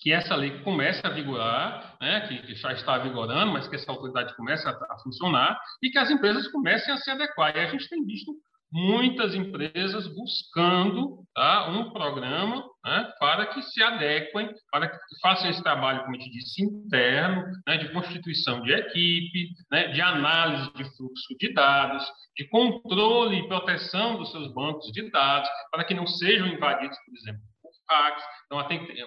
que 0.00 0.12
essa 0.12 0.34
lei 0.36 0.62
comece 0.62 1.04
a 1.04 1.10
vigorar, 1.10 1.96
né, 2.00 2.20
que, 2.28 2.38
que, 2.46 2.54
já 2.54 2.72
está 2.72 2.98
vigorando, 2.98 3.52
mas 3.52 3.66
que 3.68 3.76
essa 3.76 3.90
autoridade 3.90 4.34
comece 4.36 4.66
a, 4.68 4.70
a, 4.70 4.98
funcionar 5.02 5.58
e 5.82 5.90
que 5.90 5.98
as 5.98 6.10
empresas 6.10 6.46
comecem 6.48 6.92
a 6.92 6.96
se 6.96 7.10
adequar. 7.10 7.56
E 7.56 7.60
a 7.60 7.66
gente 7.66 7.88
tem 7.88 8.04
visto 8.04 8.32
muitas 8.70 9.34
empresas 9.34 10.06
buscando 10.14 11.24
tá, 11.34 11.70
um 11.70 11.90
programa 11.90 12.62
né, 12.84 13.12
para 13.18 13.46
que 13.46 13.62
se 13.62 13.82
adequem, 13.82 14.50
para 14.70 14.88
que 14.88 14.98
façam 15.22 15.50
esse 15.50 15.62
trabalho, 15.62 16.04
como 16.04 16.14
a 16.14 16.18
gente 16.18 16.30
disse, 16.30 16.62
interno, 16.62 17.42
né, 17.66 17.78
de 17.78 17.90
constituição 17.92 18.62
de 18.62 18.72
equipe, 18.72 19.48
né, 19.70 19.88
de 19.88 20.00
análise 20.00 20.70
de 20.74 20.84
fluxo 20.96 21.36
de 21.40 21.52
dados, 21.52 22.04
de 22.36 22.46
controle 22.48 23.38
e 23.38 23.48
proteção 23.48 24.16
dos 24.18 24.30
seus 24.30 24.52
bancos 24.52 24.92
de 24.92 25.10
dados, 25.10 25.48
para 25.70 25.84
que 25.84 25.94
não 25.94 26.06
sejam 26.06 26.46
invadidos, 26.46 26.96
por 27.04 27.16
exemplo, 27.16 27.42
por 27.62 27.70
hacks. 27.88 28.24
Então, 28.46 28.68
tem 28.68 28.80
que 28.80 28.92
ter 28.92 29.02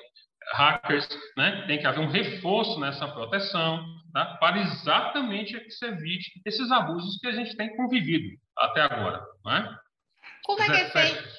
hackers, 0.54 1.08
né? 1.38 1.66
tem 1.68 1.80
que 1.80 1.88
haver 1.88 2.00
um 2.00 2.12
reforço 2.12 2.80
nessa 2.80 3.08
proteção, 3.08 3.86
tá? 4.14 4.38
para 4.40 4.60
exatamente 4.60 5.60
que 5.60 5.72
se 5.72 5.86
evite 5.86 6.42
esses 6.46 6.72
abusos 6.72 7.18
que 7.20 7.28
a 7.28 7.32
gente 7.32 7.56
tem 7.56 7.76
convivido 7.76 8.38
até 8.58 8.82
agora. 8.82 9.24
Né? 9.46 9.78
Como, 10.44 10.62
é 10.62 10.66
que 10.66 10.72
é 10.72 10.90
feita, 10.90 11.30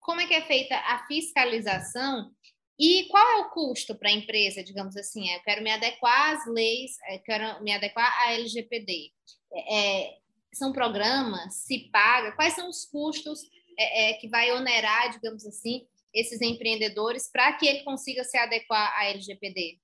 como 0.00 0.20
é 0.20 0.26
que 0.26 0.34
é 0.34 0.42
feita 0.42 0.76
a 0.76 1.06
fiscalização 1.06 2.30
e 2.78 3.04
qual 3.04 3.24
é 3.24 3.36
o 3.36 3.50
custo 3.50 3.94
para 3.94 4.08
a 4.08 4.12
empresa, 4.12 4.64
digamos 4.64 4.96
assim? 4.96 5.30
Eu 5.30 5.40
quero 5.42 5.62
me 5.62 5.70
adequar 5.70 6.34
às 6.34 6.46
leis, 6.46 6.92
eu 7.10 7.20
quero 7.20 7.62
me 7.62 7.72
adequar 7.72 8.12
à 8.22 8.32
LGPD. 8.32 9.12
É, 9.52 9.76
é, 9.76 10.18
são 10.52 10.72
programas? 10.72 11.54
Se 11.54 11.90
paga? 11.90 12.32
Quais 12.32 12.54
são 12.54 12.68
os 12.68 12.84
custos 12.84 13.40
é, 13.78 14.10
é 14.10 14.12
que 14.14 14.28
vai 14.28 14.50
onerar, 14.52 15.10
digamos 15.10 15.46
assim, 15.46 15.86
esses 16.14 16.40
empreendedores 16.40 17.30
para 17.30 17.52
que 17.54 17.66
ele 17.66 17.82
consiga 17.82 18.22
se 18.24 18.38
adequar 18.38 18.92
à 18.96 19.06
LGPD? 19.06 19.78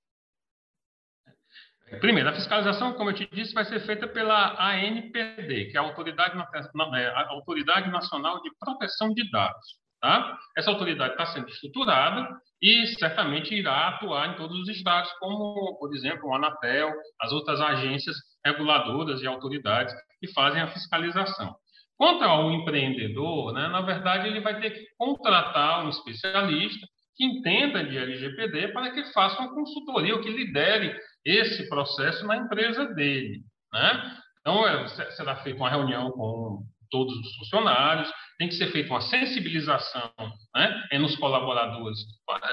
Primeiro, 1.99 2.29
a 2.29 2.33
fiscalização, 2.33 2.93
como 2.93 3.09
eu 3.09 3.15
te 3.15 3.27
disse, 3.33 3.53
vai 3.53 3.65
ser 3.65 3.81
feita 3.81 4.07
pela 4.07 4.55
ANPD, 4.57 5.65
que 5.71 5.77
é 5.77 5.79
a 5.79 5.83
Autoridade, 5.83 6.37
é, 6.37 7.07
a 7.07 7.29
Autoridade 7.31 7.91
Nacional 7.91 8.41
de 8.41 8.49
Proteção 8.57 9.13
de 9.13 9.29
Dados. 9.29 9.81
Tá? 9.99 10.39
Essa 10.57 10.71
autoridade 10.71 11.11
está 11.11 11.27
sendo 11.27 11.47
estruturada 11.49 12.27
e 12.59 12.87
certamente 12.97 13.53
irá 13.53 13.89
atuar 13.89 14.29
em 14.29 14.35
todos 14.35 14.57
os 14.57 14.69
estados, 14.69 15.11
como, 15.19 15.77
por 15.77 15.93
exemplo, 15.93 16.29
o 16.29 16.33
Anatel, 16.33 16.91
as 17.19 17.31
outras 17.31 17.61
agências 17.61 18.15
reguladoras 18.43 19.21
e 19.21 19.27
autoridades 19.27 19.93
que 20.19 20.31
fazem 20.33 20.61
a 20.61 20.71
fiscalização. 20.71 21.55
Quanto 22.01 22.23
ao 22.23 22.51
empreendedor, 22.51 23.53
né, 23.53 23.67
na 23.67 23.81
verdade, 23.81 24.27
ele 24.27 24.41
vai 24.41 24.59
ter 24.59 24.71
que 24.71 24.87
contratar 24.97 25.85
um 25.85 25.89
especialista 25.89 26.87
que 27.15 27.23
entenda 27.23 27.83
de 27.83 27.95
LGPD 27.95 28.69
para 28.69 28.89
que 28.89 29.13
faça 29.13 29.39
uma 29.39 29.53
consultoria, 29.53 30.15
ou 30.15 30.19
que 30.19 30.31
lidere 30.31 30.99
esse 31.23 31.69
processo 31.69 32.25
na 32.25 32.37
empresa 32.37 32.87
dele. 32.95 33.43
Né? 33.71 34.17
Então, 34.39 34.67
é, 34.67 34.87
será 35.11 35.35
feita 35.43 35.59
uma 35.59 35.69
reunião 35.69 36.09
com 36.09 36.63
todos 36.89 37.15
os 37.15 37.35
funcionários, 37.35 38.11
tem 38.39 38.47
que 38.47 38.55
ser 38.55 38.71
feita 38.71 38.89
uma 38.89 39.01
sensibilização 39.01 40.11
né, 40.55 40.87
nos 40.93 41.15
colaboradores 41.17 41.99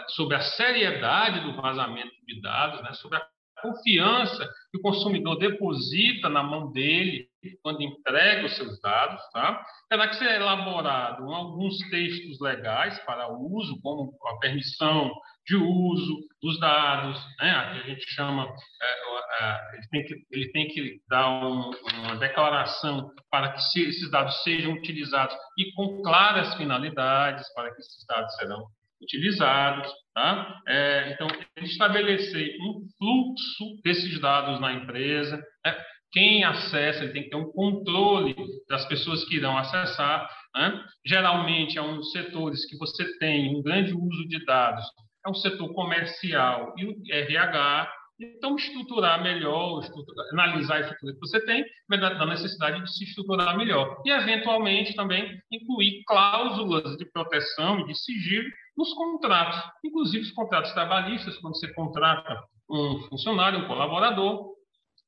sobre 0.09 0.37
a 0.37 0.43
seriedade 0.43 1.41
do 1.41 1.57
vazamento 1.57 2.13
de 2.27 2.39
dados, 2.43 2.83
né, 2.83 2.93
sobre 2.93 3.17
a 3.17 3.27
confiança 3.61 4.49
que 4.71 4.79
o 4.79 4.83
consumidor 4.83 5.39
deposita 5.39 6.29
na 6.29 6.43
mão 6.43 6.71
dele 6.73 7.29
quando 7.63 7.83
entrega 7.83 8.47
os 8.47 8.57
seus 8.57 8.81
dados, 8.81 9.21
tá? 9.33 9.65
Terá 9.89 10.09
que 10.09 10.17
ser 10.17 10.41
elaborado 10.41 11.33
alguns 11.33 11.79
textos 11.91 12.41
legais 12.41 12.99
para 13.05 13.29
uso, 13.33 13.81
como 13.81 14.13
a 14.27 14.39
permissão 14.39 15.11
de 15.47 15.57
uso 15.57 16.19
dos 16.43 16.59
dados, 16.61 17.19
né? 17.41 17.51
A 17.51 17.75
gente 17.87 18.05
chama, 18.15 18.45
é, 18.83 19.45
é, 19.45 19.75
ele, 19.75 19.89
tem 19.91 20.05
que, 20.05 20.27
ele 20.31 20.53
tem 20.53 20.69
que 20.69 21.01
dar 21.09 21.29
um, 21.29 21.71
uma 22.05 22.17
declaração 22.17 23.11
para 23.31 23.53
que 23.53 23.63
se, 23.63 23.89
esses 23.89 24.11
dados 24.11 24.43
sejam 24.43 24.73
utilizados 24.73 25.35
e 25.57 25.73
com 25.73 26.03
claras 26.03 26.55
finalidades 26.57 27.53
para 27.55 27.73
que 27.75 27.81
esses 27.81 28.05
dados 28.07 28.35
serão 28.35 28.67
utilizados. 29.01 29.91
Tá? 30.15 30.61
É, 30.67 31.13
então, 31.13 31.29
estabelecer 31.59 32.57
um 32.61 32.87
fluxo 32.99 33.81
desses 33.85 34.21
dados 34.21 34.61
na 34.61 34.73
empresa. 34.73 35.37
Né? 35.65 35.77
Quem 36.11 36.43
acessa, 36.43 37.05
ele 37.05 37.13
tem 37.13 37.23
que 37.25 37.31
ter 37.31 37.37
um 37.37 37.53
controle 37.53 38.35
das 38.69 38.87
pessoas 38.87 39.25
que 39.25 39.37
irão 39.37 39.57
acessar. 39.57 40.29
Né? 40.55 40.85
Geralmente, 41.07 41.79
é 41.79 41.83
um 41.83 41.97
dos 41.97 42.11
setores 42.11 42.67
que 42.67 42.77
você 42.77 43.05
tem 43.19 43.57
um 43.57 43.63
grande 43.63 43.93
uso 43.93 44.29
de 44.29 44.45
dados, 44.45 44.85
é 45.27 45.31
o 45.31 45.35
setor 45.35 45.73
comercial 45.75 46.75
e 46.77 46.85
o 46.87 46.95
RH. 47.11 47.93
Então, 48.21 48.57
estruturar 48.57 49.23
melhor, 49.23 49.81
estruturar, 49.81 50.27
analisar 50.33 50.77
a 50.77 50.81
estrutura 50.81 51.13
que 51.13 51.21
você 51.21 51.41
tem, 51.45 51.65
da 51.89 52.27
necessidade 52.27 52.83
de 52.83 52.93
se 52.93 53.05
estruturar 53.05 53.57
melhor. 53.57 54.03
E, 54.05 54.11
eventualmente, 54.11 54.97
também 54.97 55.41
incluir 55.53 56.03
cláusulas 56.05 56.97
de 56.97 57.05
proteção 57.13 57.81
e 57.81 57.87
de 57.87 57.95
sigilo 57.95 58.49
nos 58.77 58.93
contratos, 58.95 59.63
inclusive 59.85 60.25
os 60.25 60.33
contratos 60.33 60.73
trabalhistas, 60.73 61.39
quando 61.39 61.57
você 61.57 61.73
contrata 61.75 62.43
um 62.69 62.99
funcionário, 63.09 63.61
um 63.61 63.67
colaborador, 63.69 64.59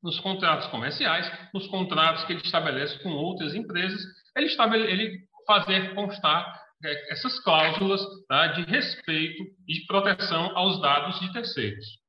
nos 0.03 0.19
contratos 0.21 0.67
comerciais, 0.69 1.31
nos 1.53 1.67
contratos 1.67 2.25
que 2.25 2.33
ele 2.33 2.43
estabelece 2.43 3.03
com 3.03 3.11
outras 3.11 3.55
empresas, 3.55 4.01
ele, 4.37 4.47
estabele, 4.47 4.91
ele 4.91 5.19
fazer 5.47 5.95
constar 5.95 6.61
é, 6.85 7.13
essas 7.13 7.39
cláusulas 7.41 8.01
tá, 8.27 8.49
de 8.49 8.63
respeito 8.63 9.45
e 9.69 9.85
proteção 9.87 10.57
aos 10.57 10.81
dados 10.81 11.21
de 11.21 11.33
terceiros. 11.33 12.00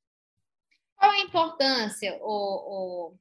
Qual 1.01 1.09
a 1.09 1.19
importância, 1.19 2.15
o, 2.21 2.27
o 3.09 3.17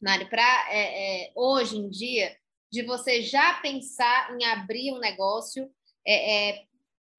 Mari, 0.00 0.24
para 0.24 0.72
é, 0.72 1.26
é, 1.26 1.32
hoje 1.36 1.76
em 1.76 1.90
dia, 1.90 2.34
de 2.72 2.82
você 2.82 3.20
já 3.20 3.60
pensar 3.60 4.34
em 4.34 4.42
abrir 4.46 4.90
um 4.90 4.98
negócio 4.98 5.70
é, 6.06 6.48
é 6.48 6.64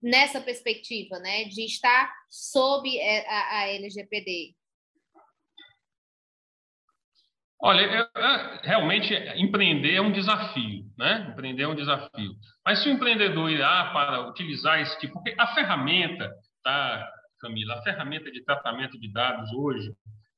nessa 0.01 0.41
perspectiva, 0.41 1.19
né, 1.19 1.43
de 1.43 1.65
estar 1.65 2.11
sob 2.31 2.97
é, 2.97 3.29
a, 3.29 3.59
a 3.59 3.67
LGPD? 3.73 4.55
Olha, 7.61 8.09
realmente 8.63 9.13
empreender 9.35 9.97
é 9.97 10.01
um 10.01 10.11
desafio, 10.11 10.83
né? 10.97 11.27
Empreender 11.31 11.63
é 11.63 11.67
um 11.67 11.75
desafio. 11.75 12.33
Mas 12.65 12.79
se 12.79 12.89
o 12.89 12.91
empreendedor 12.91 13.51
irá 13.51 13.91
para 13.93 14.27
utilizar 14.29 14.81
esse 14.81 14.99
tipo, 14.99 15.13
porque 15.13 15.35
a 15.37 15.53
ferramenta, 15.53 16.31
tá, 16.63 17.07
Camila, 17.39 17.75
a 17.75 17.81
ferramenta 17.81 18.31
de 18.31 18.43
tratamento 18.43 18.99
de 18.99 19.11
dados 19.11 19.51
hoje, 19.53 19.93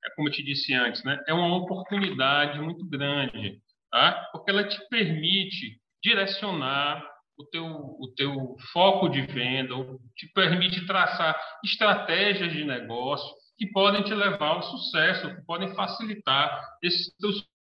é 0.06 0.10
como 0.16 0.28
eu 0.28 0.32
te 0.32 0.44
disse 0.44 0.74
antes, 0.74 1.04
né? 1.04 1.22
É 1.28 1.34
uma 1.34 1.56
oportunidade 1.56 2.60
muito 2.60 2.86
grande, 2.86 3.60
tá? 3.92 4.30
Porque 4.32 4.52
ela 4.52 4.68
te 4.68 4.78
permite 4.90 5.80
direcionar 6.04 7.04
o 7.38 7.46
teu, 7.46 7.66
o 7.66 8.14
teu 8.16 8.56
foco 8.72 9.10
de 9.10 9.22
venda, 9.22 9.76
te 10.16 10.28
permite 10.34 10.86
traçar 10.86 11.40
estratégias 11.64 12.52
de 12.52 12.64
negócio 12.64 13.28
que 13.58 13.68
podem 13.72 14.04
te 14.04 14.14
levar 14.14 14.48
ao 14.48 14.64
sucesso, 14.64 15.36
que 15.36 15.42
podem 15.46 15.74
facilitar 15.76 16.64
esse 16.82 17.16
teu 17.18 17.32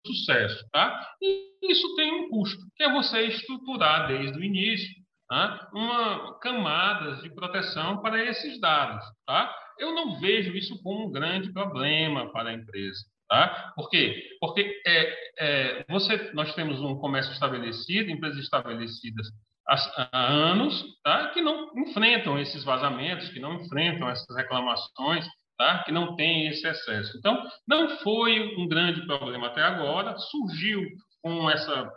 sucesso, 0.06 0.64
tá? 0.72 1.14
E 1.20 1.50
isso 1.70 1.94
tem 1.94 2.12
um 2.12 2.28
custo, 2.28 2.60
que 2.76 2.82
é 2.82 2.92
você 2.92 3.26
estruturar 3.26 4.08
desde 4.08 4.38
o 4.38 4.44
início 4.44 5.00
tá? 5.30 5.70
uma 5.72 6.38
camadas 6.40 7.22
de 7.22 7.30
proteção 7.30 8.02
para 8.02 8.22
esses 8.25 8.60
dados, 8.60 9.04
tá? 9.25 9.54
Eu 9.78 9.94
não 9.94 10.18
vejo 10.18 10.54
isso 10.56 10.82
como 10.82 11.06
um 11.06 11.12
grande 11.12 11.52
problema 11.52 12.30
para 12.32 12.50
a 12.50 12.52
empresa, 12.52 13.00
tá? 13.28 13.72
Por 13.76 13.88
quê? 13.88 14.22
Porque 14.40 14.82
é, 14.84 15.14
é, 15.38 15.84
você, 15.88 16.32
nós 16.34 16.52
temos 16.54 16.80
um 16.80 16.96
comércio 16.96 17.32
estabelecido, 17.32 18.10
empresas 18.10 18.40
estabelecidas 18.40 19.28
há, 19.68 20.08
há 20.12 20.32
anos, 20.32 20.84
tá? 21.04 21.28
Que 21.28 21.40
não 21.40 21.70
enfrentam 21.76 22.37
esses 22.37 22.64
vazamentos, 22.64 23.28
que 23.28 23.38
não 23.38 23.54
enfrentam 23.54 24.10
essas 24.10 24.37
reclamações, 24.37 25.25
tá? 25.56 25.84
que 25.84 25.92
não 25.92 26.16
tem 26.16 26.49
esse 26.49 26.66
excesso. 26.66 27.16
Então, 27.16 27.46
não 27.68 27.99
foi 27.99 28.56
um 28.56 28.66
grande 28.66 29.06
problema 29.06 29.46
até 29.46 29.62
agora, 29.62 30.18
surgiu 30.18 30.82
com 31.22 31.49
essa 31.50 31.92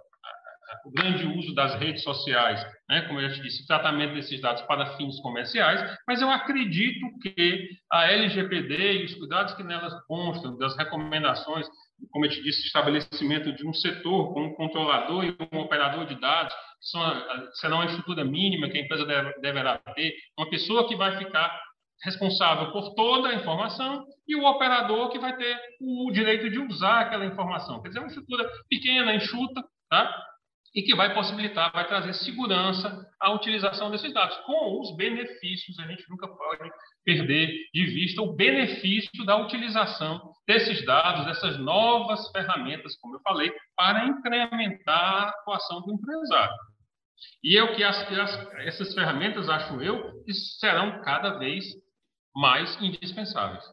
o 0.85 0.91
grande 0.91 1.25
uso 1.25 1.53
das 1.53 1.75
redes 1.75 2.03
sociais, 2.03 2.63
né, 2.89 3.01
como 3.01 3.19
eu 3.19 3.29
já 3.29 3.41
disse, 3.41 3.65
tratamento 3.67 4.13
desses 4.13 4.39
dados 4.41 4.61
para 4.63 4.97
fins 4.97 5.19
comerciais, 5.21 5.97
mas 6.07 6.21
eu 6.21 6.29
acredito 6.29 7.05
que 7.21 7.69
a 7.91 8.11
LGPD 8.11 9.01
e 9.01 9.05
os 9.05 9.15
cuidados 9.15 9.53
que 9.53 9.63
nelas 9.63 9.93
constam, 10.07 10.57
das 10.57 10.75
recomendações, 10.77 11.67
como 12.11 12.25
eu 12.25 12.29
te 12.29 12.41
disse, 12.41 12.65
estabelecimento 12.65 13.53
de 13.53 13.67
um 13.67 13.73
setor 13.73 14.33
com 14.33 14.45
um 14.45 14.55
controlador 14.55 15.23
e 15.23 15.35
um 15.53 15.59
operador 15.59 16.05
de 16.05 16.19
dados, 16.19 16.53
são, 16.81 17.01
será 17.53 17.75
uma 17.75 17.85
estrutura 17.85 18.25
mínima 18.25 18.69
que 18.69 18.77
a 18.77 18.81
empresa 18.81 19.05
deve, 19.05 19.39
deverá 19.39 19.77
ter, 19.95 20.13
uma 20.37 20.49
pessoa 20.49 20.87
que 20.87 20.95
vai 20.95 21.17
ficar 21.17 21.57
responsável 22.03 22.71
por 22.71 22.93
toda 22.95 23.29
a 23.29 23.35
informação 23.35 24.05
e 24.27 24.35
o 24.35 24.45
operador 24.45 25.09
que 25.09 25.19
vai 25.19 25.35
ter 25.35 25.57
o 25.79 26.11
direito 26.11 26.49
de 26.49 26.59
usar 26.59 27.01
aquela 27.01 27.25
informação. 27.25 27.81
Quer 27.81 27.89
dizer, 27.89 27.99
uma 27.99 28.07
estrutura 28.07 28.49
pequena, 28.69 29.15
enxuta, 29.15 29.63
tá? 29.89 30.13
E 30.75 30.81
que 30.81 30.95
vai 30.95 31.13
possibilitar, 31.13 31.71
vai 31.71 31.87
trazer 31.87 32.13
segurança 32.13 33.05
à 33.19 33.31
utilização 33.31 33.91
desses 33.91 34.11
dados, 34.11 34.35
com 34.45 34.81
os 34.81 34.95
benefícios, 34.95 35.77
a 35.79 35.87
gente 35.87 36.03
nunca 36.09 36.27
pode 36.27 36.69
perder 37.05 37.47
de 37.73 37.85
vista 37.85 38.21
o 38.21 38.33
benefício 38.33 39.23
da 39.23 39.37
utilização 39.37 40.33
desses 40.47 40.83
dados, 40.85 41.25
dessas 41.25 41.59
novas 41.59 42.29
ferramentas, 42.31 42.97
como 42.97 43.15
eu 43.15 43.21
falei, 43.21 43.53
para 43.75 44.05
incrementar 44.05 45.25
a 45.25 45.29
atuação 45.29 45.81
do 45.81 45.93
empresário. 45.93 46.55
E 47.43 47.57
é 47.57 47.63
o 47.63 47.75
que 47.75 47.83
as, 47.83 47.97
essas 48.65 48.93
ferramentas, 48.93 49.49
acho 49.49 49.81
eu, 49.81 50.23
serão 50.59 51.01
cada 51.03 51.37
vez 51.37 51.65
mais 52.35 52.81
indispensáveis. 52.81 53.63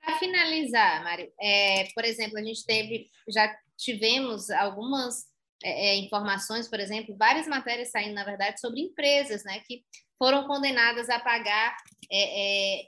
Para 0.00 0.18
finalizar, 0.18 1.04
Mário, 1.04 1.32
é, 1.40 1.84
por 1.94 2.04
exemplo, 2.04 2.36
a 2.36 2.42
gente 2.42 2.66
teve, 2.66 3.08
já 3.28 3.48
tivemos 3.78 4.50
algumas 4.50 5.31
é, 5.64 5.88
é, 5.88 5.96
informações, 5.96 6.68
por 6.68 6.80
exemplo, 6.80 7.16
várias 7.16 7.46
matérias 7.46 7.90
saindo, 7.90 8.14
na 8.14 8.24
verdade, 8.24 8.60
sobre 8.60 8.80
empresas, 8.80 9.44
né, 9.44 9.60
que 9.66 9.84
foram 10.18 10.46
condenadas 10.46 11.08
a 11.08 11.18
pagar 11.18 11.76
é, 12.10 12.80
é 12.80 12.82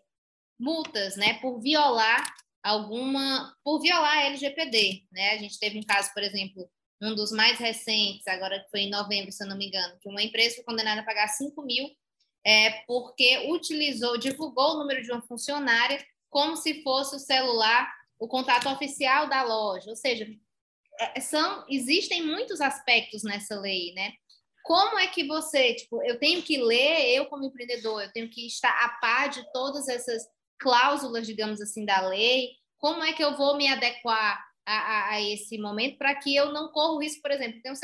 multas, 0.58 1.16
né, 1.16 1.34
por 1.40 1.60
violar 1.60 2.24
alguma, 2.62 3.54
por 3.62 3.80
violar 3.80 4.18
a 4.18 4.24
LGPD, 4.24 5.04
né? 5.12 5.32
A 5.32 5.38
gente 5.38 5.58
teve 5.58 5.78
um 5.78 5.82
caso, 5.82 6.12
por 6.14 6.22
exemplo, 6.22 6.66
um 7.02 7.14
dos 7.14 7.30
mais 7.30 7.58
recentes, 7.58 8.26
agora 8.26 8.60
que 8.60 8.70
foi 8.70 8.80
em 8.80 8.90
novembro, 8.90 9.30
se 9.32 9.44
eu 9.44 9.48
não 9.48 9.56
me 9.56 9.66
engano, 9.66 9.98
que 10.00 10.08
uma 10.08 10.22
empresa 10.22 10.56
foi 10.56 10.64
condenada 10.64 11.02
a 11.02 11.04
pagar 11.04 11.28
5 11.28 11.60
mil 11.62 11.90
é, 12.44 12.70
porque 12.86 13.50
utilizou, 13.50 14.18
divulgou 14.18 14.74
o 14.74 14.78
número 14.78 15.02
de 15.02 15.10
uma 15.10 15.22
funcionária 15.22 16.04
como 16.28 16.56
se 16.56 16.82
fosse 16.82 17.16
o 17.16 17.20
celular, 17.20 17.90
o 18.18 18.28
contato 18.28 18.68
oficial 18.68 19.28
da 19.28 19.42
loja. 19.42 19.88
Ou 19.88 19.96
seja, 19.96 20.26
são, 21.20 21.64
existem 21.68 22.22
muitos 22.22 22.60
aspectos 22.60 23.22
nessa 23.22 23.58
lei, 23.58 23.92
né? 23.94 24.12
Como 24.64 24.98
é 24.98 25.06
que 25.08 25.26
você, 25.26 25.74
tipo, 25.74 26.02
eu 26.04 26.18
tenho 26.18 26.42
que 26.42 26.56
ler, 26.56 27.14
eu 27.14 27.26
como 27.26 27.44
empreendedor, 27.44 28.02
eu 28.02 28.12
tenho 28.12 28.30
que 28.30 28.46
estar 28.46 28.70
a 28.70 28.88
par 29.00 29.28
de 29.28 29.44
todas 29.52 29.88
essas 29.88 30.22
cláusulas, 30.58 31.26
digamos 31.26 31.60
assim, 31.60 31.84
da 31.84 32.08
lei? 32.08 32.50
Como 32.78 33.02
é 33.02 33.12
que 33.12 33.22
eu 33.22 33.36
vou 33.36 33.56
me 33.56 33.68
adequar 33.68 34.42
a, 34.64 34.74
a, 34.74 35.10
a 35.12 35.20
esse 35.20 35.58
momento 35.58 35.98
para 35.98 36.14
que 36.14 36.34
eu 36.34 36.52
não 36.52 36.72
corra 36.72 36.94
o 36.94 37.00
risco, 37.00 37.20
por 37.20 37.30
exemplo, 37.30 37.60
tenho 37.62 37.74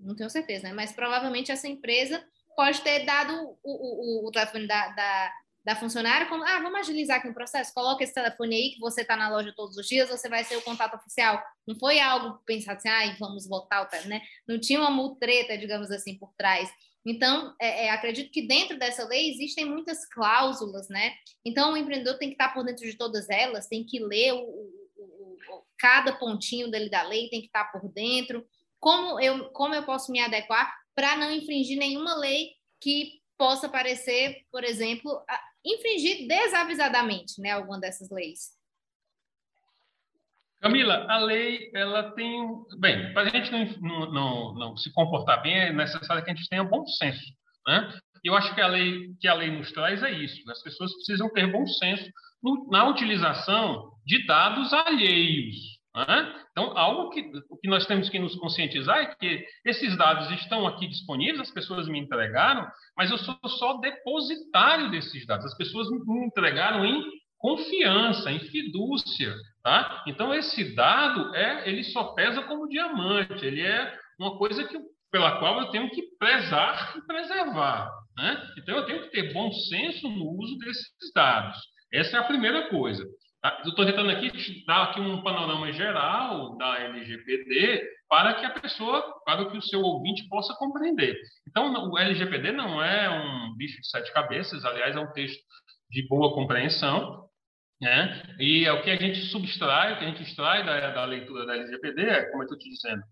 não 0.00 0.14
tenho 0.14 0.30
certeza, 0.30 0.68
né? 0.68 0.72
Mas 0.72 0.92
provavelmente 0.92 1.52
essa 1.52 1.68
empresa 1.68 2.24
pode 2.56 2.80
ter 2.82 3.04
dado 3.04 3.56
o, 3.62 4.24
o, 4.24 4.28
o 4.28 4.30
telefone 4.30 4.66
da, 4.66 4.88
da, 4.88 5.32
da 5.68 5.76
funcionária 5.76 6.26
como, 6.26 6.42
ah, 6.44 6.60
vamos 6.62 6.80
agilizar 6.80 7.18
aqui 7.18 7.28
o 7.28 7.34
processo, 7.34 7.74
coloca 7.74 8.02
esse 8.02 8.14
telefone 8.14 8.56
aí 8.56 8.70
que 8.70 8.80
você 8.80 9.02
está 9.02 9.14
na 9.18 9.28
loja 9.28 9.52
todos 9.54 9.76
os 9.76 9.86
dias, 9.86 10.08
você 10.08 10.26
vai 10.26 10.42
ser 10.42 10.56
o 10.56 10.62
contato 10.62 10.96
oficial. 10.96 11.42
Não 11.66 11.78
foi 11.78 12.00
algo 12.00 12.42
pensado 12.46 12.78
assim, 12.78 12.88
ah, 12.88 13.14
vamos 13.20 13.46
botar 13.46 13.82
o 13.82 14.08
né? 14.08 14.22
Não 14.48 14.58
tinha 14.58 14.80
uma 14.80 14.90
mutreta, 14.90 15.58
digamos 15.58 15.90
assim, 15.90 16.16
por 16.16 16.32
trás. 16.38 16.70
Então, 17.04 17.54
é, 17.60 17.84
é, 17.84 17.90
acredito 17.90 18.30
que 18.30 18.48
dentro 18.48 18.78
dessa 18.78 19.06
lei 19.06 19.28
existem 19.28 19.66
muitas 19.66 20.08
cláusulas, 20.08 20.88
né? 20.88 21.12
Então, 21.44 21.74
o 21.74 21.76
empreendedor 21.76 22.16
tem 22.16 22.28
que 22.28 22.34
estar 22.34 22.54
por 22.54 22.64
dentro 22.64 22.86
de 22.86 22.96
todas 22.96 23.28
elas, 23.28 23.68
tem 23.68 23.84
que 23.84 23.98
ler 23.98 24.32
o, 24.32 24.38
o, 24.38 25.36
o, 25.50 25.66
cada 25.78 26.14
pontinho 26.14 26.70
dele 26.70 26.88
da 26.88 27.02
lei, 27.02 27.28
tem 27.28 27.42
que 27.42 27.48
estar 27.48 27.66
por 27.66 27.92
dentro. 27.92 28.42
Como 28.80 29.20
eu, 29.20 29.50
como 29.50 29.74
eu 29.74 29.82
posso 29.82 30.10
me 30.10 30.20
adequar 30.20 30.74
para 30.94 31.14
não 31.14 31.30
infringir 31.30 31.78
nenhuma 31.78 32.14
lei 32.14 32.52
que 32.80 33.18
possa 33.38 33.68
parecer, 33.68 34.44
por 34.50 34.64
exemplo, 34.64 35.24
infringir 35.74 36.26
desavisadamente 36.26 37.40
né, 37.40 37.50
alguma 37.50 37.78
dessas 37.78 38.10
leis. 38.10 38.58
Camila, 40.60 41.06
a 41.08 41.18
lei 41.18 41.70
ela 41.72 42.10
tem. 42.12 42.42
Bem, 42.78 43.12
para 43.12 43.28
a 43.28 43.30
gente 43.30 43.50
não, 43.80 44.10
não, 44.10 44.54
não, 44.54 44.76
se 44.76 44.92
comportar 44.92 45.40
bem, 45.40 45.56
é 45.56 45.72
necessário 45.72 46.24
que 46.24 46.30
a 46.30 46.34
gente 46.34 46.48
tenha 46.48 46.64
bom 46.64 46.84
senso. 46.86 47.32
Né? 47.66 47.96
Eu 48.24 48.34
acho 48.34 48.52
que 48.54 48.60
a 48.60 48.66
lei 48.66 49.14
que 49.20 49.28
a 49.28 49.34
lei 49.34 49.50
nos 49.50 49.70
traz 49.70 50.02
é 50.02 50.10
isso. 50.10 50.50
As 50.50 50.62
pessoas 50.62 50.92
precisam 50.94 51.30
ter 51.30 51.46
bom 51.50 51.64
senso 51.66 52.10
no, 52.42 52.68
na 52.70 52.88
utilização 52.88 53.92
de 54.04 54.26
dados 54.26 54.72
alheios. 54.72 55.54
Então, 56.52 56.76
algo 56.76 57.10
que, 57.10 57.20
o 57.50 57.56
que 57.56 57.68
nós 57.68 57.86
temos 57.86 58.08
que 58.08 58.18
nos 58.18 58.36
conscientizar 58.36 58.98
é 58.98 59.14
que 59.14 59.44
esses 59.64 59.96
dados 59.96 60.30
estão 60.32 60.66
aqui 60.66 60.86
disponíveis, 60.86 61.40
as 61.40 61.50
pessoas 61.50 61.88
me 61.88 61.98
entregaram, 61.98 62.66
mas 62.96 63.10
eu 63.10 63.18
sou 63.18 63.36
só 63.58 63.78
depositário 63.78 64.90
desses 64.90 65.26
dados. 65.26 65.46
As 65.46 65.56
pessoas 65.56 65.88
me 65.90 66.26
entregaram 66.26 66.84
em 66.84 67.04
confiança, 67.38 68.30
em 68.30 68.40
fidúcia, 68.40 69.34
tá? 69.62 70.04
Então, 70.06 70.34
esse 70.34 70.74
dado, 70.74 71.34
é, 71.34 71.68
ele 71.68 71.84
só 71.84 72.12
pesa 72.14 72.42
como 72.42 72.68
diamante, 72.68 73.44
ele 73.44 73.62
é 73.62 73.96
uma 74.18 74.36
coisa 74.36 74.64
que, 74.64 74.76
pela 75.10 75.38
qual 75.38 75.60
eu 75.60 75.70
tenho 75.70 75.88
que 75.90 76.02
prezar 76.18 76.96
e 76.96 77.06
preservar, 77.06 77.90
né? 78.16 78.52
Então, 78.58 78.76
eu 78.76 78.86
tenho 78.86 79.02
que 79.02 79.10
ter 79.10 79.32
bom 79.32 79.50
senso 79.52 80.08
no 80.08 80.36
uso 80.38 80.58
desses 80.58 81.12
dados. 81.14 81.56
Essa 81.92 82.18
é 82.18 82.20
a 82.20 82.24
primeira 82.24 82.68
coisa. 82.68 83.04
Tá? 83.40 83.62
Estou 83.64 83.86
tentando 83.86 84.10
aqui 84.10 84.30
dar 84.66 84.84
aqui 84.84 85.00
um 85.00 85.22
panorama 85.22 85.72
geral 85.72 86.56
da 86.56 86.78
LGPD 86.80 87.88
para 88.08 88.34
que 88.34 88.44
a 88.44 88.50
pessoa, 88.50 89.02
para 89.24 89.48
que 89.48 89.56
o 89.56 89.62
seu 89.62 89.80
ouvinte 89.80 90.26
possa 90.28 90.54
compreender. 90.54 91.16
Então, 91.48 91.90
o 91.90 91.98
LGPD 91.98 92.52
não 92.52 92.82
é 92.82 93.08
um 93.08 93.54
bicho 93.56 93.80
de 93.80 93.88
sete 93.88 94.12
cabeças, 94.12 94.64
aliás, 94.64 94.96
é 94.96 95.00
um 95.00 95.12
texto 95.12 95.40
de 95.90 96.06
boa 96.08 96.34
compreensão, 96.34 97.28
né? 97.80 98.22
E 98.40 98.64
é 98.64 98.72
o 98.72 98.82
que 98.82 98.90
a 98.90 98.96
gente 98.96 99.20
subtrai, 99.26 99.92
o 99.92 99.98
que 99.98 100.04
a 100.04 100.08
gente 100.08 100.22
extrai 100.22 100.64
da, 100.64 100.90
da 100.90 101.04
leitura 101.04 101.46
da 101.46 101.54
LGPD 101.54 102.02
é, 102.02 102.24
como 102.30 102.42
eu 102.42 102.46
estou 102.46 102.58
te 102.58 102.68
dizendo, 102.68 103.02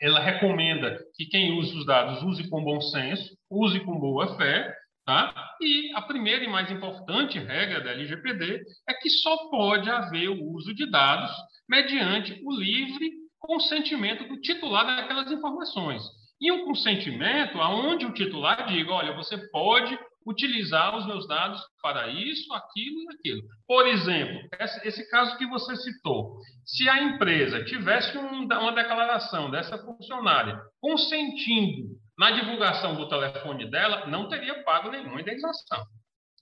ela 0.00 0.20
recomenda 0.20 0.98
que 1.16 1.26
quem 1.26 1.58
use 1.58 1.76
os 1.76 1.84
dados 1.84 2.22
use 2.22 2.48
com 2.48 2.62
bom 2.62 2.80
senso, 2.80 3.36
use 3.50 3.80
com 3.80 3.98
boa 3.98 4.36
fé, 4.36 4.72
Tá? 5.04 5.34
E 5.60 5.92
a 5.96 6.02
primeira 6.02 6.44
e 6.44 6.48
mais 6.48 6.70
importante 6.70 7.38
regra 7.38 7.80
da 7.80 7.90
LGPD 7.90 8.62
é 8.88 8.94
que 8.94 9.10
só 9.10 9.48
pode 9.50 9.90
haver 9.90 10.28
o 10.28 10.52
uso 10.52 10.72
de 10.74 10.88
dados 10.88 11.30
mediante 11.68 12.40
o 12.44 12.52
livre 12.52 13.10
consentimento 13.38 14.28
do 14.28 14.40
titular 14.40 14.86
daquelas 14.86 15.30
informações. 15.30 16.02
E 16.40 16.52
um 16.52 16.64
consentimento 16.64 17.60
aonde 17.60 18.06
o 18.06 18.14
titular 18.14 18.66
diga, 18.68 18.92
olha, 18.92 19.16
você 19.16 19.36
pode 19.50 19.98
utilizar 20.26 20.96
os 20.96 21.06
meus 21.06 21.26
dados 21.26 21.60
para 21.82 22.08
isso, 22.08 22.52
aquilo 22.54 23.02
e 23.02 23.14
aquilo. 23.14 23.42
Por 23.66 23.86
exemplo, 23.88 24.40
esse, 24.84 25.10
caso 25.10 25.36
que 25.36 25.46
você 25.46 25.74
citou, 25.76 26.38
se 26.64 26.88
a 26.88 27.02
empresa 27.02 27.64
tivesse 27.64 28.16
um, 28.16 28.44
uma 28.44 28.72
declaração 28.72 29.50
dessa 29.50 29.76
funcionária 29.78 30.60
consentindo 30.80 31.96
na 32.18 32.30
divulgação 32.32 32.94
do 32.94 33.08
telefone 33.08 33.70
dela, 33.70 34.06
não 34.06 34.28
teria 34.28 34.62
pago 34.62 34.90
nenhuma 34.90 35.20
indenização. 35.20 35.84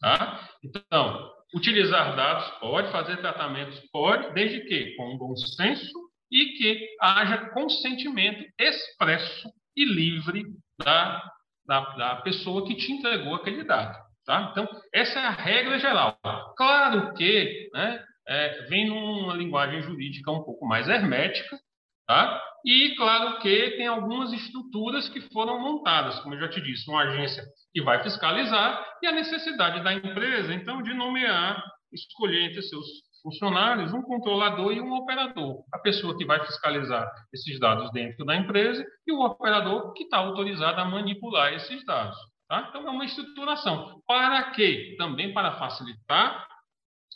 Tá? 0.00 0.48
Então, 0.64 1.30
utilizar 1.54 2.16
dados 2.16 2.48
pode, 2.59 2.90
fazer 2.90 3.18
tratamentos 3.18 3.78
pode, 3.92 4.33
desde 4.33 4.61
que 4.62 4.96
com 4.96 5.18
bom 5.18 5.37
senso 5.37 5.92
e 6.30 6.56
que 6.56 6.88
haja 7.00 7.50
consentimento 7.50 8.44
expresso 8.59 9.50
e 9.76 9.85
livre 9.85 10.44
da 10.78 11.22
da, 11.70 11.80
da 11.94 12.16
pessoa 12.16 12.66
que 12.66 12.74
te 12.74 12.90
entregou 12.90 13.37
aquele 13.37 13.62
dado. 13.62 13.96
Tá? 14.26 14.48
Então, 14.50 14.68
essa 14.92 15.20
é 15.20 15.26
a 15.26 15.30
regra 15.30 15.78
geral. 15.78 16.18
Claro 16.56 17.14
que 17.14 17.70
né, 17.72 18.04
é, 18.26 18.62
vem 18.64 18.88
numa 18.88 19.35
linguagem 19.35 19.80
jurídica 19.80 20.33
um 20.33 20.42
pouco 20.42 20.66
mais 20.66 20.88
hermética, 20.88 21.56
tá? 22.11 22.42
e 22.64 22.96
claro 22.96 23.38
que 23.38 23.70
tem 23.77 23.87
algumas 23.87 24.33
estruturas 24.33 25.09
que 25.09 25.20
foram 25.33 25.61
montadas, 25.61 26.18
como 26.20 26.35
eu 26.35 26.40
já 26.40 26.49
te 26.49 26.61
disse, 26.61 26.90
uma 26.90 27.03
agência 27.03 27.44
que 27.73 27.81
vai 27.83 28.03
fiscalizar 28.03 28.85
e 29.01 29.07
a 29.07 29.12
necessidade 29.12 29.83
da 29.85 29.94
empresa, 29.94 30.53
então, 30.53 30.83
de 30.83 30.92
nomear, 30.92 31.62
escolher 31.92 32.51
entre 32.51 32.62
seus 32.62 32.85
funcionários, 33.23 33.92
um 33.92 34.03
controlador 34.03 34.73
e 34.73 34.81
um 34.81 34.92
operador. 34.92 35.62
A 35.73 35.79
pessoa 35.79 36.16
que 36.16 36.25
vai 36.25 36.44
fiscalizar 36.44 37.09
esses 37.33 37.61
dados 37.61 37.90
dentro 37.92 38.25
da 38.25 38.35
empresa 38.35 38.85
e 39.07 39.12
o 39.12 39.20
operador 39.25 39.92
que 39.92 40.03
está 40.05 40.16
autorizado 40.18 40.81
a 40.81 40.85
manipular 40.85 41.53
esses 41.55 41.85
dados. 41.85 42.16
Tá? 42.49 42.66
Então, 42.68 42.88
é 42.88 42.90
uma 42.90 43.05
estruturação. 43.05 44.03
Para 44.05 44.51
quê? 44.51 44.96
Também 44.99 45.33
para 45.33 45.53
facilitar 45.53 46.49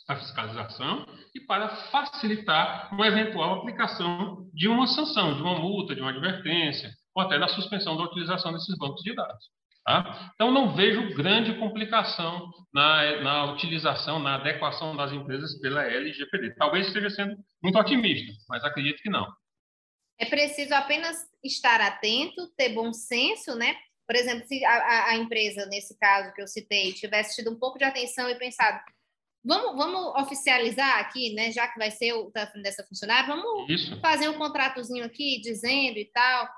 a 0.07 0.15
fiscalização 0.17 1.05
e 1.33 1.39
para 1.41 1.69
facilitar 1.91 2.93
uma 2.93 3.07
eventual 3.07 3.59
aplicação 3.59 4.49
de 4.53 4.67
uma 4.67 4.87
sanção, 4.87 5.35
de 5.35 5.41
uma 5.41 5.57
multa, 5.59 5.95
de 5.95 6.01
uma 6.01 6.11
advertência, 6.11 6.91
ou 7.15 7.23
até 7.23 7.39
da 7.39 7.47
suspensão 7.47 7.97
da 7.97 8.03
utilização 8.03 8.53
desses 8.53 8.77
bancos 8.77 9.01
de 9.01 9.15
dados. 9.15 9.45
Tá? 9.85 10.31
Então, 10.33 10.51
não 10.51 10.75
vejo 10.75 11.13
grande 11.13 11.59
complicação 11.59 12.49
na, 12.73 13.21
na, 13.21 13.53
utilização, 13.53 14.17
na 14.17 14.35
adequação 14.35 14.95
das 14.95 15.11
empresas 15.11 15.59
pela 15.59 15.83
LGPD. 15.83 16.55
Talvez 16.55 16.87
esteja 16.87 17.09
sendo 17.11 17.35
muito 17.63 17.77
otimista, 17.77 18.33
mas 18.49 18.63
acredito 18.63 19.01
que 19.01 19.11
não. 19.11 19.27
É 20.19 20.25
preciso 20.25 20.73
apenas 20.73 21.17
estar 21.43 21.81
atento, 21.81 22.47
ter 22.57 22.69
bom 22.69 22.91
senso, 22.93 23.55
né? 23.55 23.75
Por 24.07 24.15
exemplo, 24.15 24.47
se 24.47 24.63
a, 24.65 25.09
a 25.09 25.15
empresa, 25.17 25.67
nesse 25.67 25.97
caso 25.99 26.33
que 26.33 26.41
eu 26.41 26.47
citei, 26.47 26.93
tivesse 26.93 27.35
tido 27.35 27.51
um 27.51 27.59
pouco 27.59 27.77
de 27.77 27.83
atenção 27.83 28.27
e 28.27 28.35
pensado, 28.35 28.79
vamos, 29.45 29.75
vamos 29.75 30.21
oficializar 30.21 30.99
aqui, 30.99 31.33
né? 31.33 31.51
Já 31.51 31.67
que 31.67 31.77
vai 31.77 31.91
ser 31.91 32.13
o 32.13 32.31
telefone 32.31 32.63
dessa 32.63 32.83
funcionária, 32.83 33.27
vamos 33.27 33.69
Isso. 33.69 33.99
fazer 34.01 34.27
um 34.27 34.37
contratozinho 34.37 35.05
aqui 35.05 35.39
dizendo 35.41 35.97
e 35.97 36.05
tal. 36.05 36.49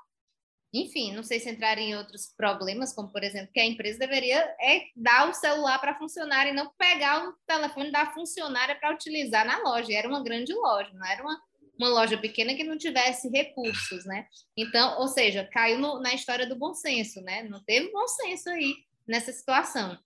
Enfim, 0.73 1.13
não 1.13 1.23
sei 1.23 1.39
se 1.39 1.49
entrar 1.49 1.77
em 1.77 1.95
outros 1.95 2.33
problemas, 2.35 2.93
como 2.93 3.11
por 3.11 3.23
exemplo, 3.23 3.51
que 3.53 3.59
a 3.59 3.65
empresa 3.65 3.99
deveria 3.99 4.39
é 4.59 4.83
dar 4.95 5.29
o 5.29 5.33
celular 5.33 5.79
para 5.79 5.97
funcionária 5.97 6.51
e 6.51 6.53
não 6.53 6.71
pegar 6.77 7.27
o 7.27 7.33
telefone 7.45 7.91
da 7.91 8.05
funcionária 8.07 8.75
para 8.75 8.93
utilizar 8.93 9.45
na 9.45 9.57
loja. 9.59 9.93
Era 9.93 10.07
uma 10.07 10.23
grande 10.23 10.53
loja, 10.53 10.91
não 10.93 11.05
era 11.05 11.21
uma, 11.21 11.41
uma 11.79 11.89
loja 11.89 12.17
pequena 12.17 12.53
que 12.53 12.63
não 12.63 12.77
tivesse 12.77 13.29
recursos, 13.29 14.05
né? 14.05 14.27
Então, 14.55 14.99
ou 14.99 15.07
seja, 15.07 15.47
caiu 15.51 15.79
no, 15.79 15.99
na 15.99 16.13
história 16.13 16.47
do 16.47 16.55
bom 16.55 16.73
senso, 16.73 17.21
né? 17.21 17.43
Não 17.43 17.63
teve 17.63 17.91
bom 17.91 18.07
senso 18.07 18.49
aí 18.49 18.75
nessa 19.07 19.31
situação. 19.31 19.97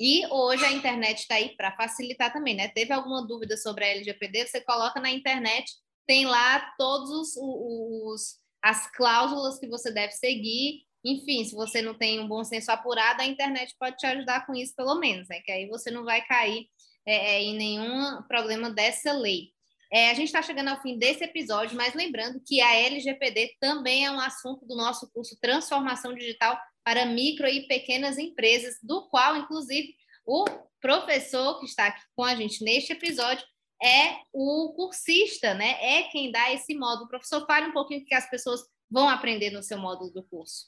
E 0.00 0.26
hoje 0.30 0.64
a 0.64 0.72
internet 0.72 1.18
está 1.18 1.34
aí 1.34 1.54
para 1.54 1.76
facilitar 1.76 2.32
também, 2.32 2.54
né? 2.54 2.68
Teve 2.68 2.90
alguma 2.90 3.26
dúvida 3.26 3.54
sobre 3.58 3.84
a 3.84 3.88
LGPD? 3.88 4.46
Você 4.46 4.62
coloca 4.62 4.98
na 4.98 5.10
internet, 5.10 5.70
tem 6.06 6.24
lá 6.24 6.72
todos 6.78 7.10
os, 7.10 7.36
os 7.36 8.40
as 8.62 8.90
cláusulas 8.96 9.58
que 9.58 9.68
você 9.68 9.92
deve 9.92 10.12
seguir. 10.14 10.86
Enfim, 11.04 11.44
se 11.44 11.54
você 11.54 11.82
não 11.82 11.92
tem 11.92 12.18
um 12.18 12.26
bom 12.26 12.42
senso 12.42 12.70
apurado, 12.72 13.20
a 13.20 13.26
internet 13.26 13.76
pode 13.78 13.98
te 13.98 14.06
ajudar 14.06 14.46
com 14.46 14.54
isso, 14.54 14.74
pelo 14.74 14.94
menos, 14.94 15.28
né? 15.28 15.40
Que 15.40 15.52
aí 15.52 15.68
você 15.68 15.90
não 15.90 16.02
vai 16.02 16.22
cair 16.22 16.66
é, 17.04 17.34
é 17.34 17.42
em 17.42 17.56
nenhum 17.56 18.22
problema 18.22 18.70
dessa 18.70 19.12
lei. 19.12 19.52
É, 19.92 20.10
a 20.10 20.14
gente 20.14 20.26
está 20.26 20.40
chegando 20.40 20.68
ao 20.68 20.80
fim 20.80 20.98
desse 20.98 21.24
episódio, 21.24 21.76
mas 21.76 21.94
lembrando 21.94 22.40
que 22.46 22.60
a 22.60 22.74
LGPD 22.74 23.56
também 23.60 24.06
é 24.06 24.10
um 24.10 24.20
assunto 24.20 24.64
do 24.64 24.76
nosso 24.76 25.10
curso 25.12 25.36
Transformação 25.40 26.14
Digital 26.14 26.58
para 26.84 27.06
Micro 27.06 27.46
e 27.46 27.66
Pequenas 27.66 28.18
Empresas, 28.18 28.76
do 28.82 29.08
qual, 29.08 29.36
inclusive, 29.36 29.94
o 30.26 30.44
professor 30.80 31.58
que 31.58 31.66
está 31.66 31.86
aqui 31.86 32.02
com 32.14 32.24
a 32.24 32.34
gente 32.34 32.64
neste 32.64 32.92
episódio 32.92 33.44
é 33.82 34.16
o 34.32 34.72
cursista, 34.74 35.54
né? 35.54 35.76
É 35.80 36.02
quem 36.04 36.30
dá 36.30 36.52
esse 36.52 36.74
módulo. 36.74 37.08
Professor, 37.08 37.46
fale 37.46 37.66
um 37.66 37.72
pouquinho 37.72 38.02
o 38.02 38.04
que 38.04 38.14
as 38.14 38.28
pessoas 38.28 38.60
vão 38.90 39.08
aprender 39.08 39.50
no 39.50 39.62
seu 39.62 39.78
módulo 39.78 40.10
do 40.12 40.22
curso. 40.24 40.66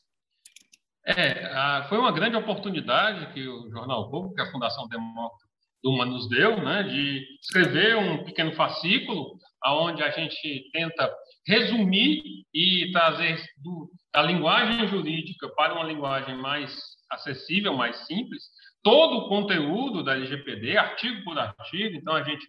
É, 1.05 1.85
foi 1.89 1.99
uma 1.99 2.13
grande 2.13 2.37
oportunidade 2.37 3.33
que 3.35 3.47
o 3.47 3.69
Jornal 3.71 4.11
Público, 4.11 4.37
que 4.37 4.43
a 4.43 4.51
Fundação 4.53 4.87
Demócrito 4.89 5.53
Duma 5.83 6.07
nos 6.07 6.29
deu, 6.29 6.63
né, 6.63 6.85
de 6.85 7.27
escrever 7.41 7.97
um 7.97 8.23
pequeno 8.25 8.55
fascículo 8.55 9.37
onde 9.67 10.03
a 10.03 10.11
gente 10.11 10.71
tenta 10.73 11.13
resumir 11.47 12.23
e 12.55 12.91
trazer 12.93 13.37
do, 13.57 13.91
a 14.15 14.23
linguagem 14.23 14.87
jurídica 14.89 15.49
para 15.57 15.75
uma 15.75 15.85
linguagem 15.85 16.37
mais 16.37 16.77
acessível, 17.11 17.75
mais 17.75 18.07
simples, 18.07 18.43
todo 18.83 19.19
o 19.19 19.29
conteúdo 19.29 20.03
da 20.03 20.15
LGPD, 20.15 20.77
artigo 20.77 21.25
por 21.25 21.39
artigo. 21.39 21.97
Então, 21.97 22.15
a 22.15 22.23
gente 22.23 22.47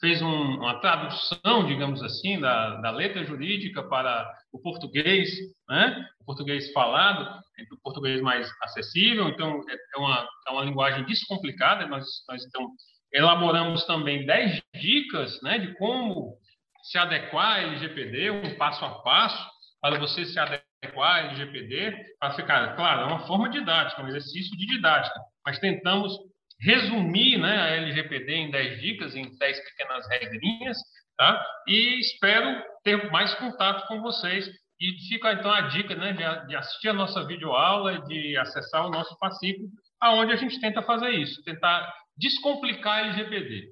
fez 0.00 0.20
um, 0.20 0.56
uma 0.56 0.80
tradução, 0.80 1.66
digamos 1.66 2.02
assim, 2.02 2.40
da, 2.40 2.80
da, 2.80 2.90
letra 2.90 3.24
jurídica 3.24 3.82
para 3.82 4.30
o 4.52 4.60
português, 4.60 5.30
né? 5.68 6.06
o 6.20 6.24
português 6.24 6.72
falado, 6.72 7.40
o 7.72 7.80
português 7.82 8.20
mais 8.20 8.50
acessível. 8.62 9.28
Então, 9.28 9.60
é, 9.68 9.74
é 9.74 9.98
uma, 9.98 10.28
é 10.48 10.50
uma 10.50 10.64
linguagem 10.64 11.04
descomplicada. 11.04 11.86
Nós, 11.86 12.06
nós 12.28 12.44
então, 12.44 12.70
elaboramos 13.12 13.84
também 13.84 14.26
10 14.26 14.62
dicas 14.74 15.40
né, 15.42 15.58
de 15.58 15.74
como 15.76 16.36
se 16.82 16.98
adequar 16.98 17.56
à 17.56 17.60
LGPD, 17.60 18.30
um 18.30 18.56
passo 18.56 18.84
a 18.84 19.00
passo, 19.02 19.54
para 19.80 19.98
você 19.98 20.24
se 20.24 20.38
adequar 20.38 20.63
à 21.02 21.18
LGPD, 21.20 21.96
para 22.18 22.34
ficar, 22.34 22.76
claro, 22.76 23.02
é 23.02 23.04
uma 23.04 23.26
forma 23.26 23.48
didática, 23.48 24.02
um 24.02 24.08
exercício 24.08 24.56
de 24.56 24.66
didática, 24.66 25.18
mas 25.44 25.58
tentamos 25.58 26.16
resumir 26.60 27.38
né, 27.38 27.60
a 27.60 27.76
LGPD 27.76 28.32
em 28.32 28.50
10 28.50 28.80
dicas, 28.80 29.14
em 29.14 29.36
10 29.36 29.60
pequenas 29.64 30.08
regrinhas, 30.08 30.76
tá? 31.16 31.44
e 31.66 32.00
espero 32.00 32.62
ter 32.82 33.10
mais 33.10 33.34
contato 33.34 33.86
com 33.86 34.00
vocês. 34.00 34.48
E 34.80 35.08
fica 35.08 35.32
então 35.32 35.50
a 35.50 35.62
dica 35.62 35.94
né, 35.94 36.12
de, 36.46 36.56
assistir 36.56 36.88
a 36.88 36.92
nossa 36.92 37.24
videoaula 37.26 38.04
de 38.06 38.36
acessar 38.36 38.86
o 38.86 38.90
nosso 38.90 39.16
fascículo, 39.18 39.68
aonde 40.00 40.32
a 40.32 40.36
gente 40.36 40.60
tenta 40.60 40.82
fazer 40.82 41.10
isso, 41.10 41.42
tentar 41.44 41.92
descomplicar 42.16 42.98
a 42.98 43.00
LGPD. 43.06 43.68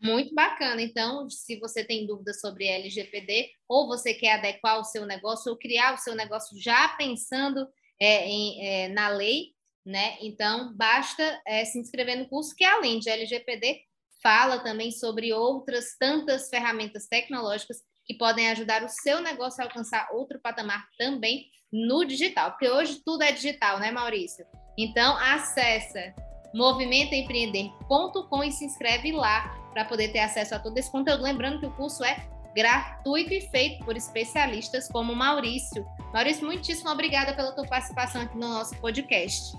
Muito 0.00 0.32
bacana. 0.34 0.80
Então, 0.80 1.28
se 1.28 1.58
você 1.58 1.84
tem 1.84 2.06
dúvidas 2.06 2.40
sobre 2.40 2.68
LGPD, 2.68 3.50
ou 3.68 3.88
você 3.88 4.14
quer 4.14 4.34
adequar 4.34 4.78
o 4.78 4.84
seu 4.84 5.04
negócio, 5.04 5.50
ou 5.50 5.58
criar 5.58 5.94
o 5.94 5.98
seu 5.98 6.14
negócio 6.14 6.56
já 6.60 6.88
pensando 6.90 7.66
é, 8.00 8.26
em, 8.26 8.64
é, 8.64 8.88
na 8.88 9.08
lei, 9.08 9.54
né? 9.84 10.16
Então, 10.20 10.72
basta 10.76 11.40
é, 11.46 11.64
se 11.64 11.78
inscrever 11.78 12.16
no 12.16 12.28
curso, 12.28 12.54
que 12.54 12.64
além 12.64 13.00
de 13.00 13.10
LGPD, 13.10 13.80
fala 14.22 14.60
também 14.60 14.92
sobre 14.92 15.32
outras 15.32 15.96
tantas 15.98 16.48
ferramentas 16.48 17.06
tecnológicas 17.06 17.78
que 18.04 18.14
podem 18.14 18.48
ajudar 18.50 18.84
o 18.84 18.88
seu 18.88 19.20
negócio 19.20 19.62
a 19.62 19.66
alcançar 19.66 20.08
outro 20.12 20.40
patamar 20.40 20.86
também 20.96 21.46
no 21.72 22.04
digital, 22.04 22.50
porque 22.52 22.68
hoje 22.68 23.02
tudo 23.04 23.22
é 23.22 23.32
digital, 23.32 23.78
né, 23.78 23.90
Maurício? 23.90 24.46
Então, 24.78 25.16
acessa 25.18 26.14
movimentoempreender.com 26.54 28.44
e 28.44 28.52
se 28.52 28.64
inscreve 28.64 29.12
lá 29.12 29.67
para 29.72 29.84
poder 29.84 30.08
ter 30.08 30.20
acesso 30.20 30.54
a 30.54 30.58
todo 30.58 30.76
esse 30.78 30.90
conteúdo. 30.90 31.22
Lembrando 31.22 31.60
que 31.60 31.66
o 31.66 31.70
curso 31.70 32.04
é 32.04 32.26
gratuito 32.54 33.32
e 33.32 33.40
feito 33.40 33.84
por 33.84 33.96
especialistas 33.96 34.88
como 34.88 35.14
Maurício. 35.14 35.86
Maurício, 36.12 36.44
muitíssimo 36.46 36.90
obrigada 36.90 37.32
pela 37.34 37.52
tua 37.52 37.66
participação 37.66 38.22
aqui 38.22 38.36
no 38.36 38.48
nosso 38.48 38.76
podcast. 38.80 39.56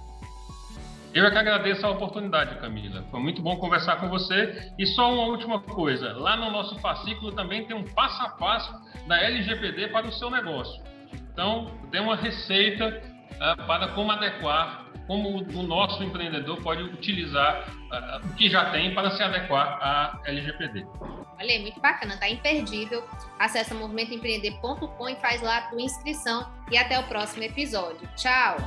Eu 1.13 1.25
é 1.25 1.31
que 1.31 1.37
agradeço 1.37 1.85
a 1.85 1.89
oportunidade, 1.89 2.59
Camila. 2.59 3.03
Foi 3.09 3.19
muito 3.19 3.41
bom 3.41 3.57
conversar 3.57 3.95
com 3.95 4.09
você. 4.09 4.71
E 4.77 4.85
só 4.85 5.11
uma 5.11 5.23
última 5.23 5.59
coisa: 5.59 6.13
lá 6.13 6.37
no 6.37 6.51
nosso 6.51 6.77
fascículo 6.79 7.31
também 7.31 7.65
tem 7.65 7.75
um 7.75 7.83
passo 7.83 8.21
a 8.21 8.29
passo 8.29 8.71
da 9.07 9.19
LGPD 9.19 9.87
para 9.87 10.07
o 10.07 10.11
seu 10.11 10.29
negócio. 10.29 10.83
Então, 11.13 11.71
tem 11.91 11.99
uma 11.99 12.15
receita 12.15 13.01
uh, 13.33 13.65
para 13.65 13.87
como 13.89 14.11
adequar 14.11 14.88
como 15.09 15.39
o 15.39 15.63
nosso 15.63 16.03
empreendedor 16.03 16.61
pode 16.61 16.83
utilizar 16.83 17.67
uh, 17.67 18.27
o 18.27 18.35
que 18.35 18.47
já 18.47 18.69
tem 18.69 18.93
para 18.93 19.09
se 19.09 19.23
adequar 19.23 19.79
à 19.81 20.21
LGPD. 20.23 20.85
Olha, 21.39 21.51
é 21.51 21.57
muito 21.57 21.81
bacana, 21.81 22.15
tá 22.15 22.29
imperdível. 22.29 23.03
Acesse 23.39 23.73
movimentoempreender.com 23.73 25.09
e 25.09 25.15
faz 25.15 25.41
lá 25.41 25.57
a 25.57 25.61
tua 25.61 25.81
inscrição. 25.81 26.47
E 26.69 26.77
até 26.77 26.99
o 26.99 27.03
próximo 27.05 27.43
episódio. 27.43 28.07
Tchau! 28.15 28.57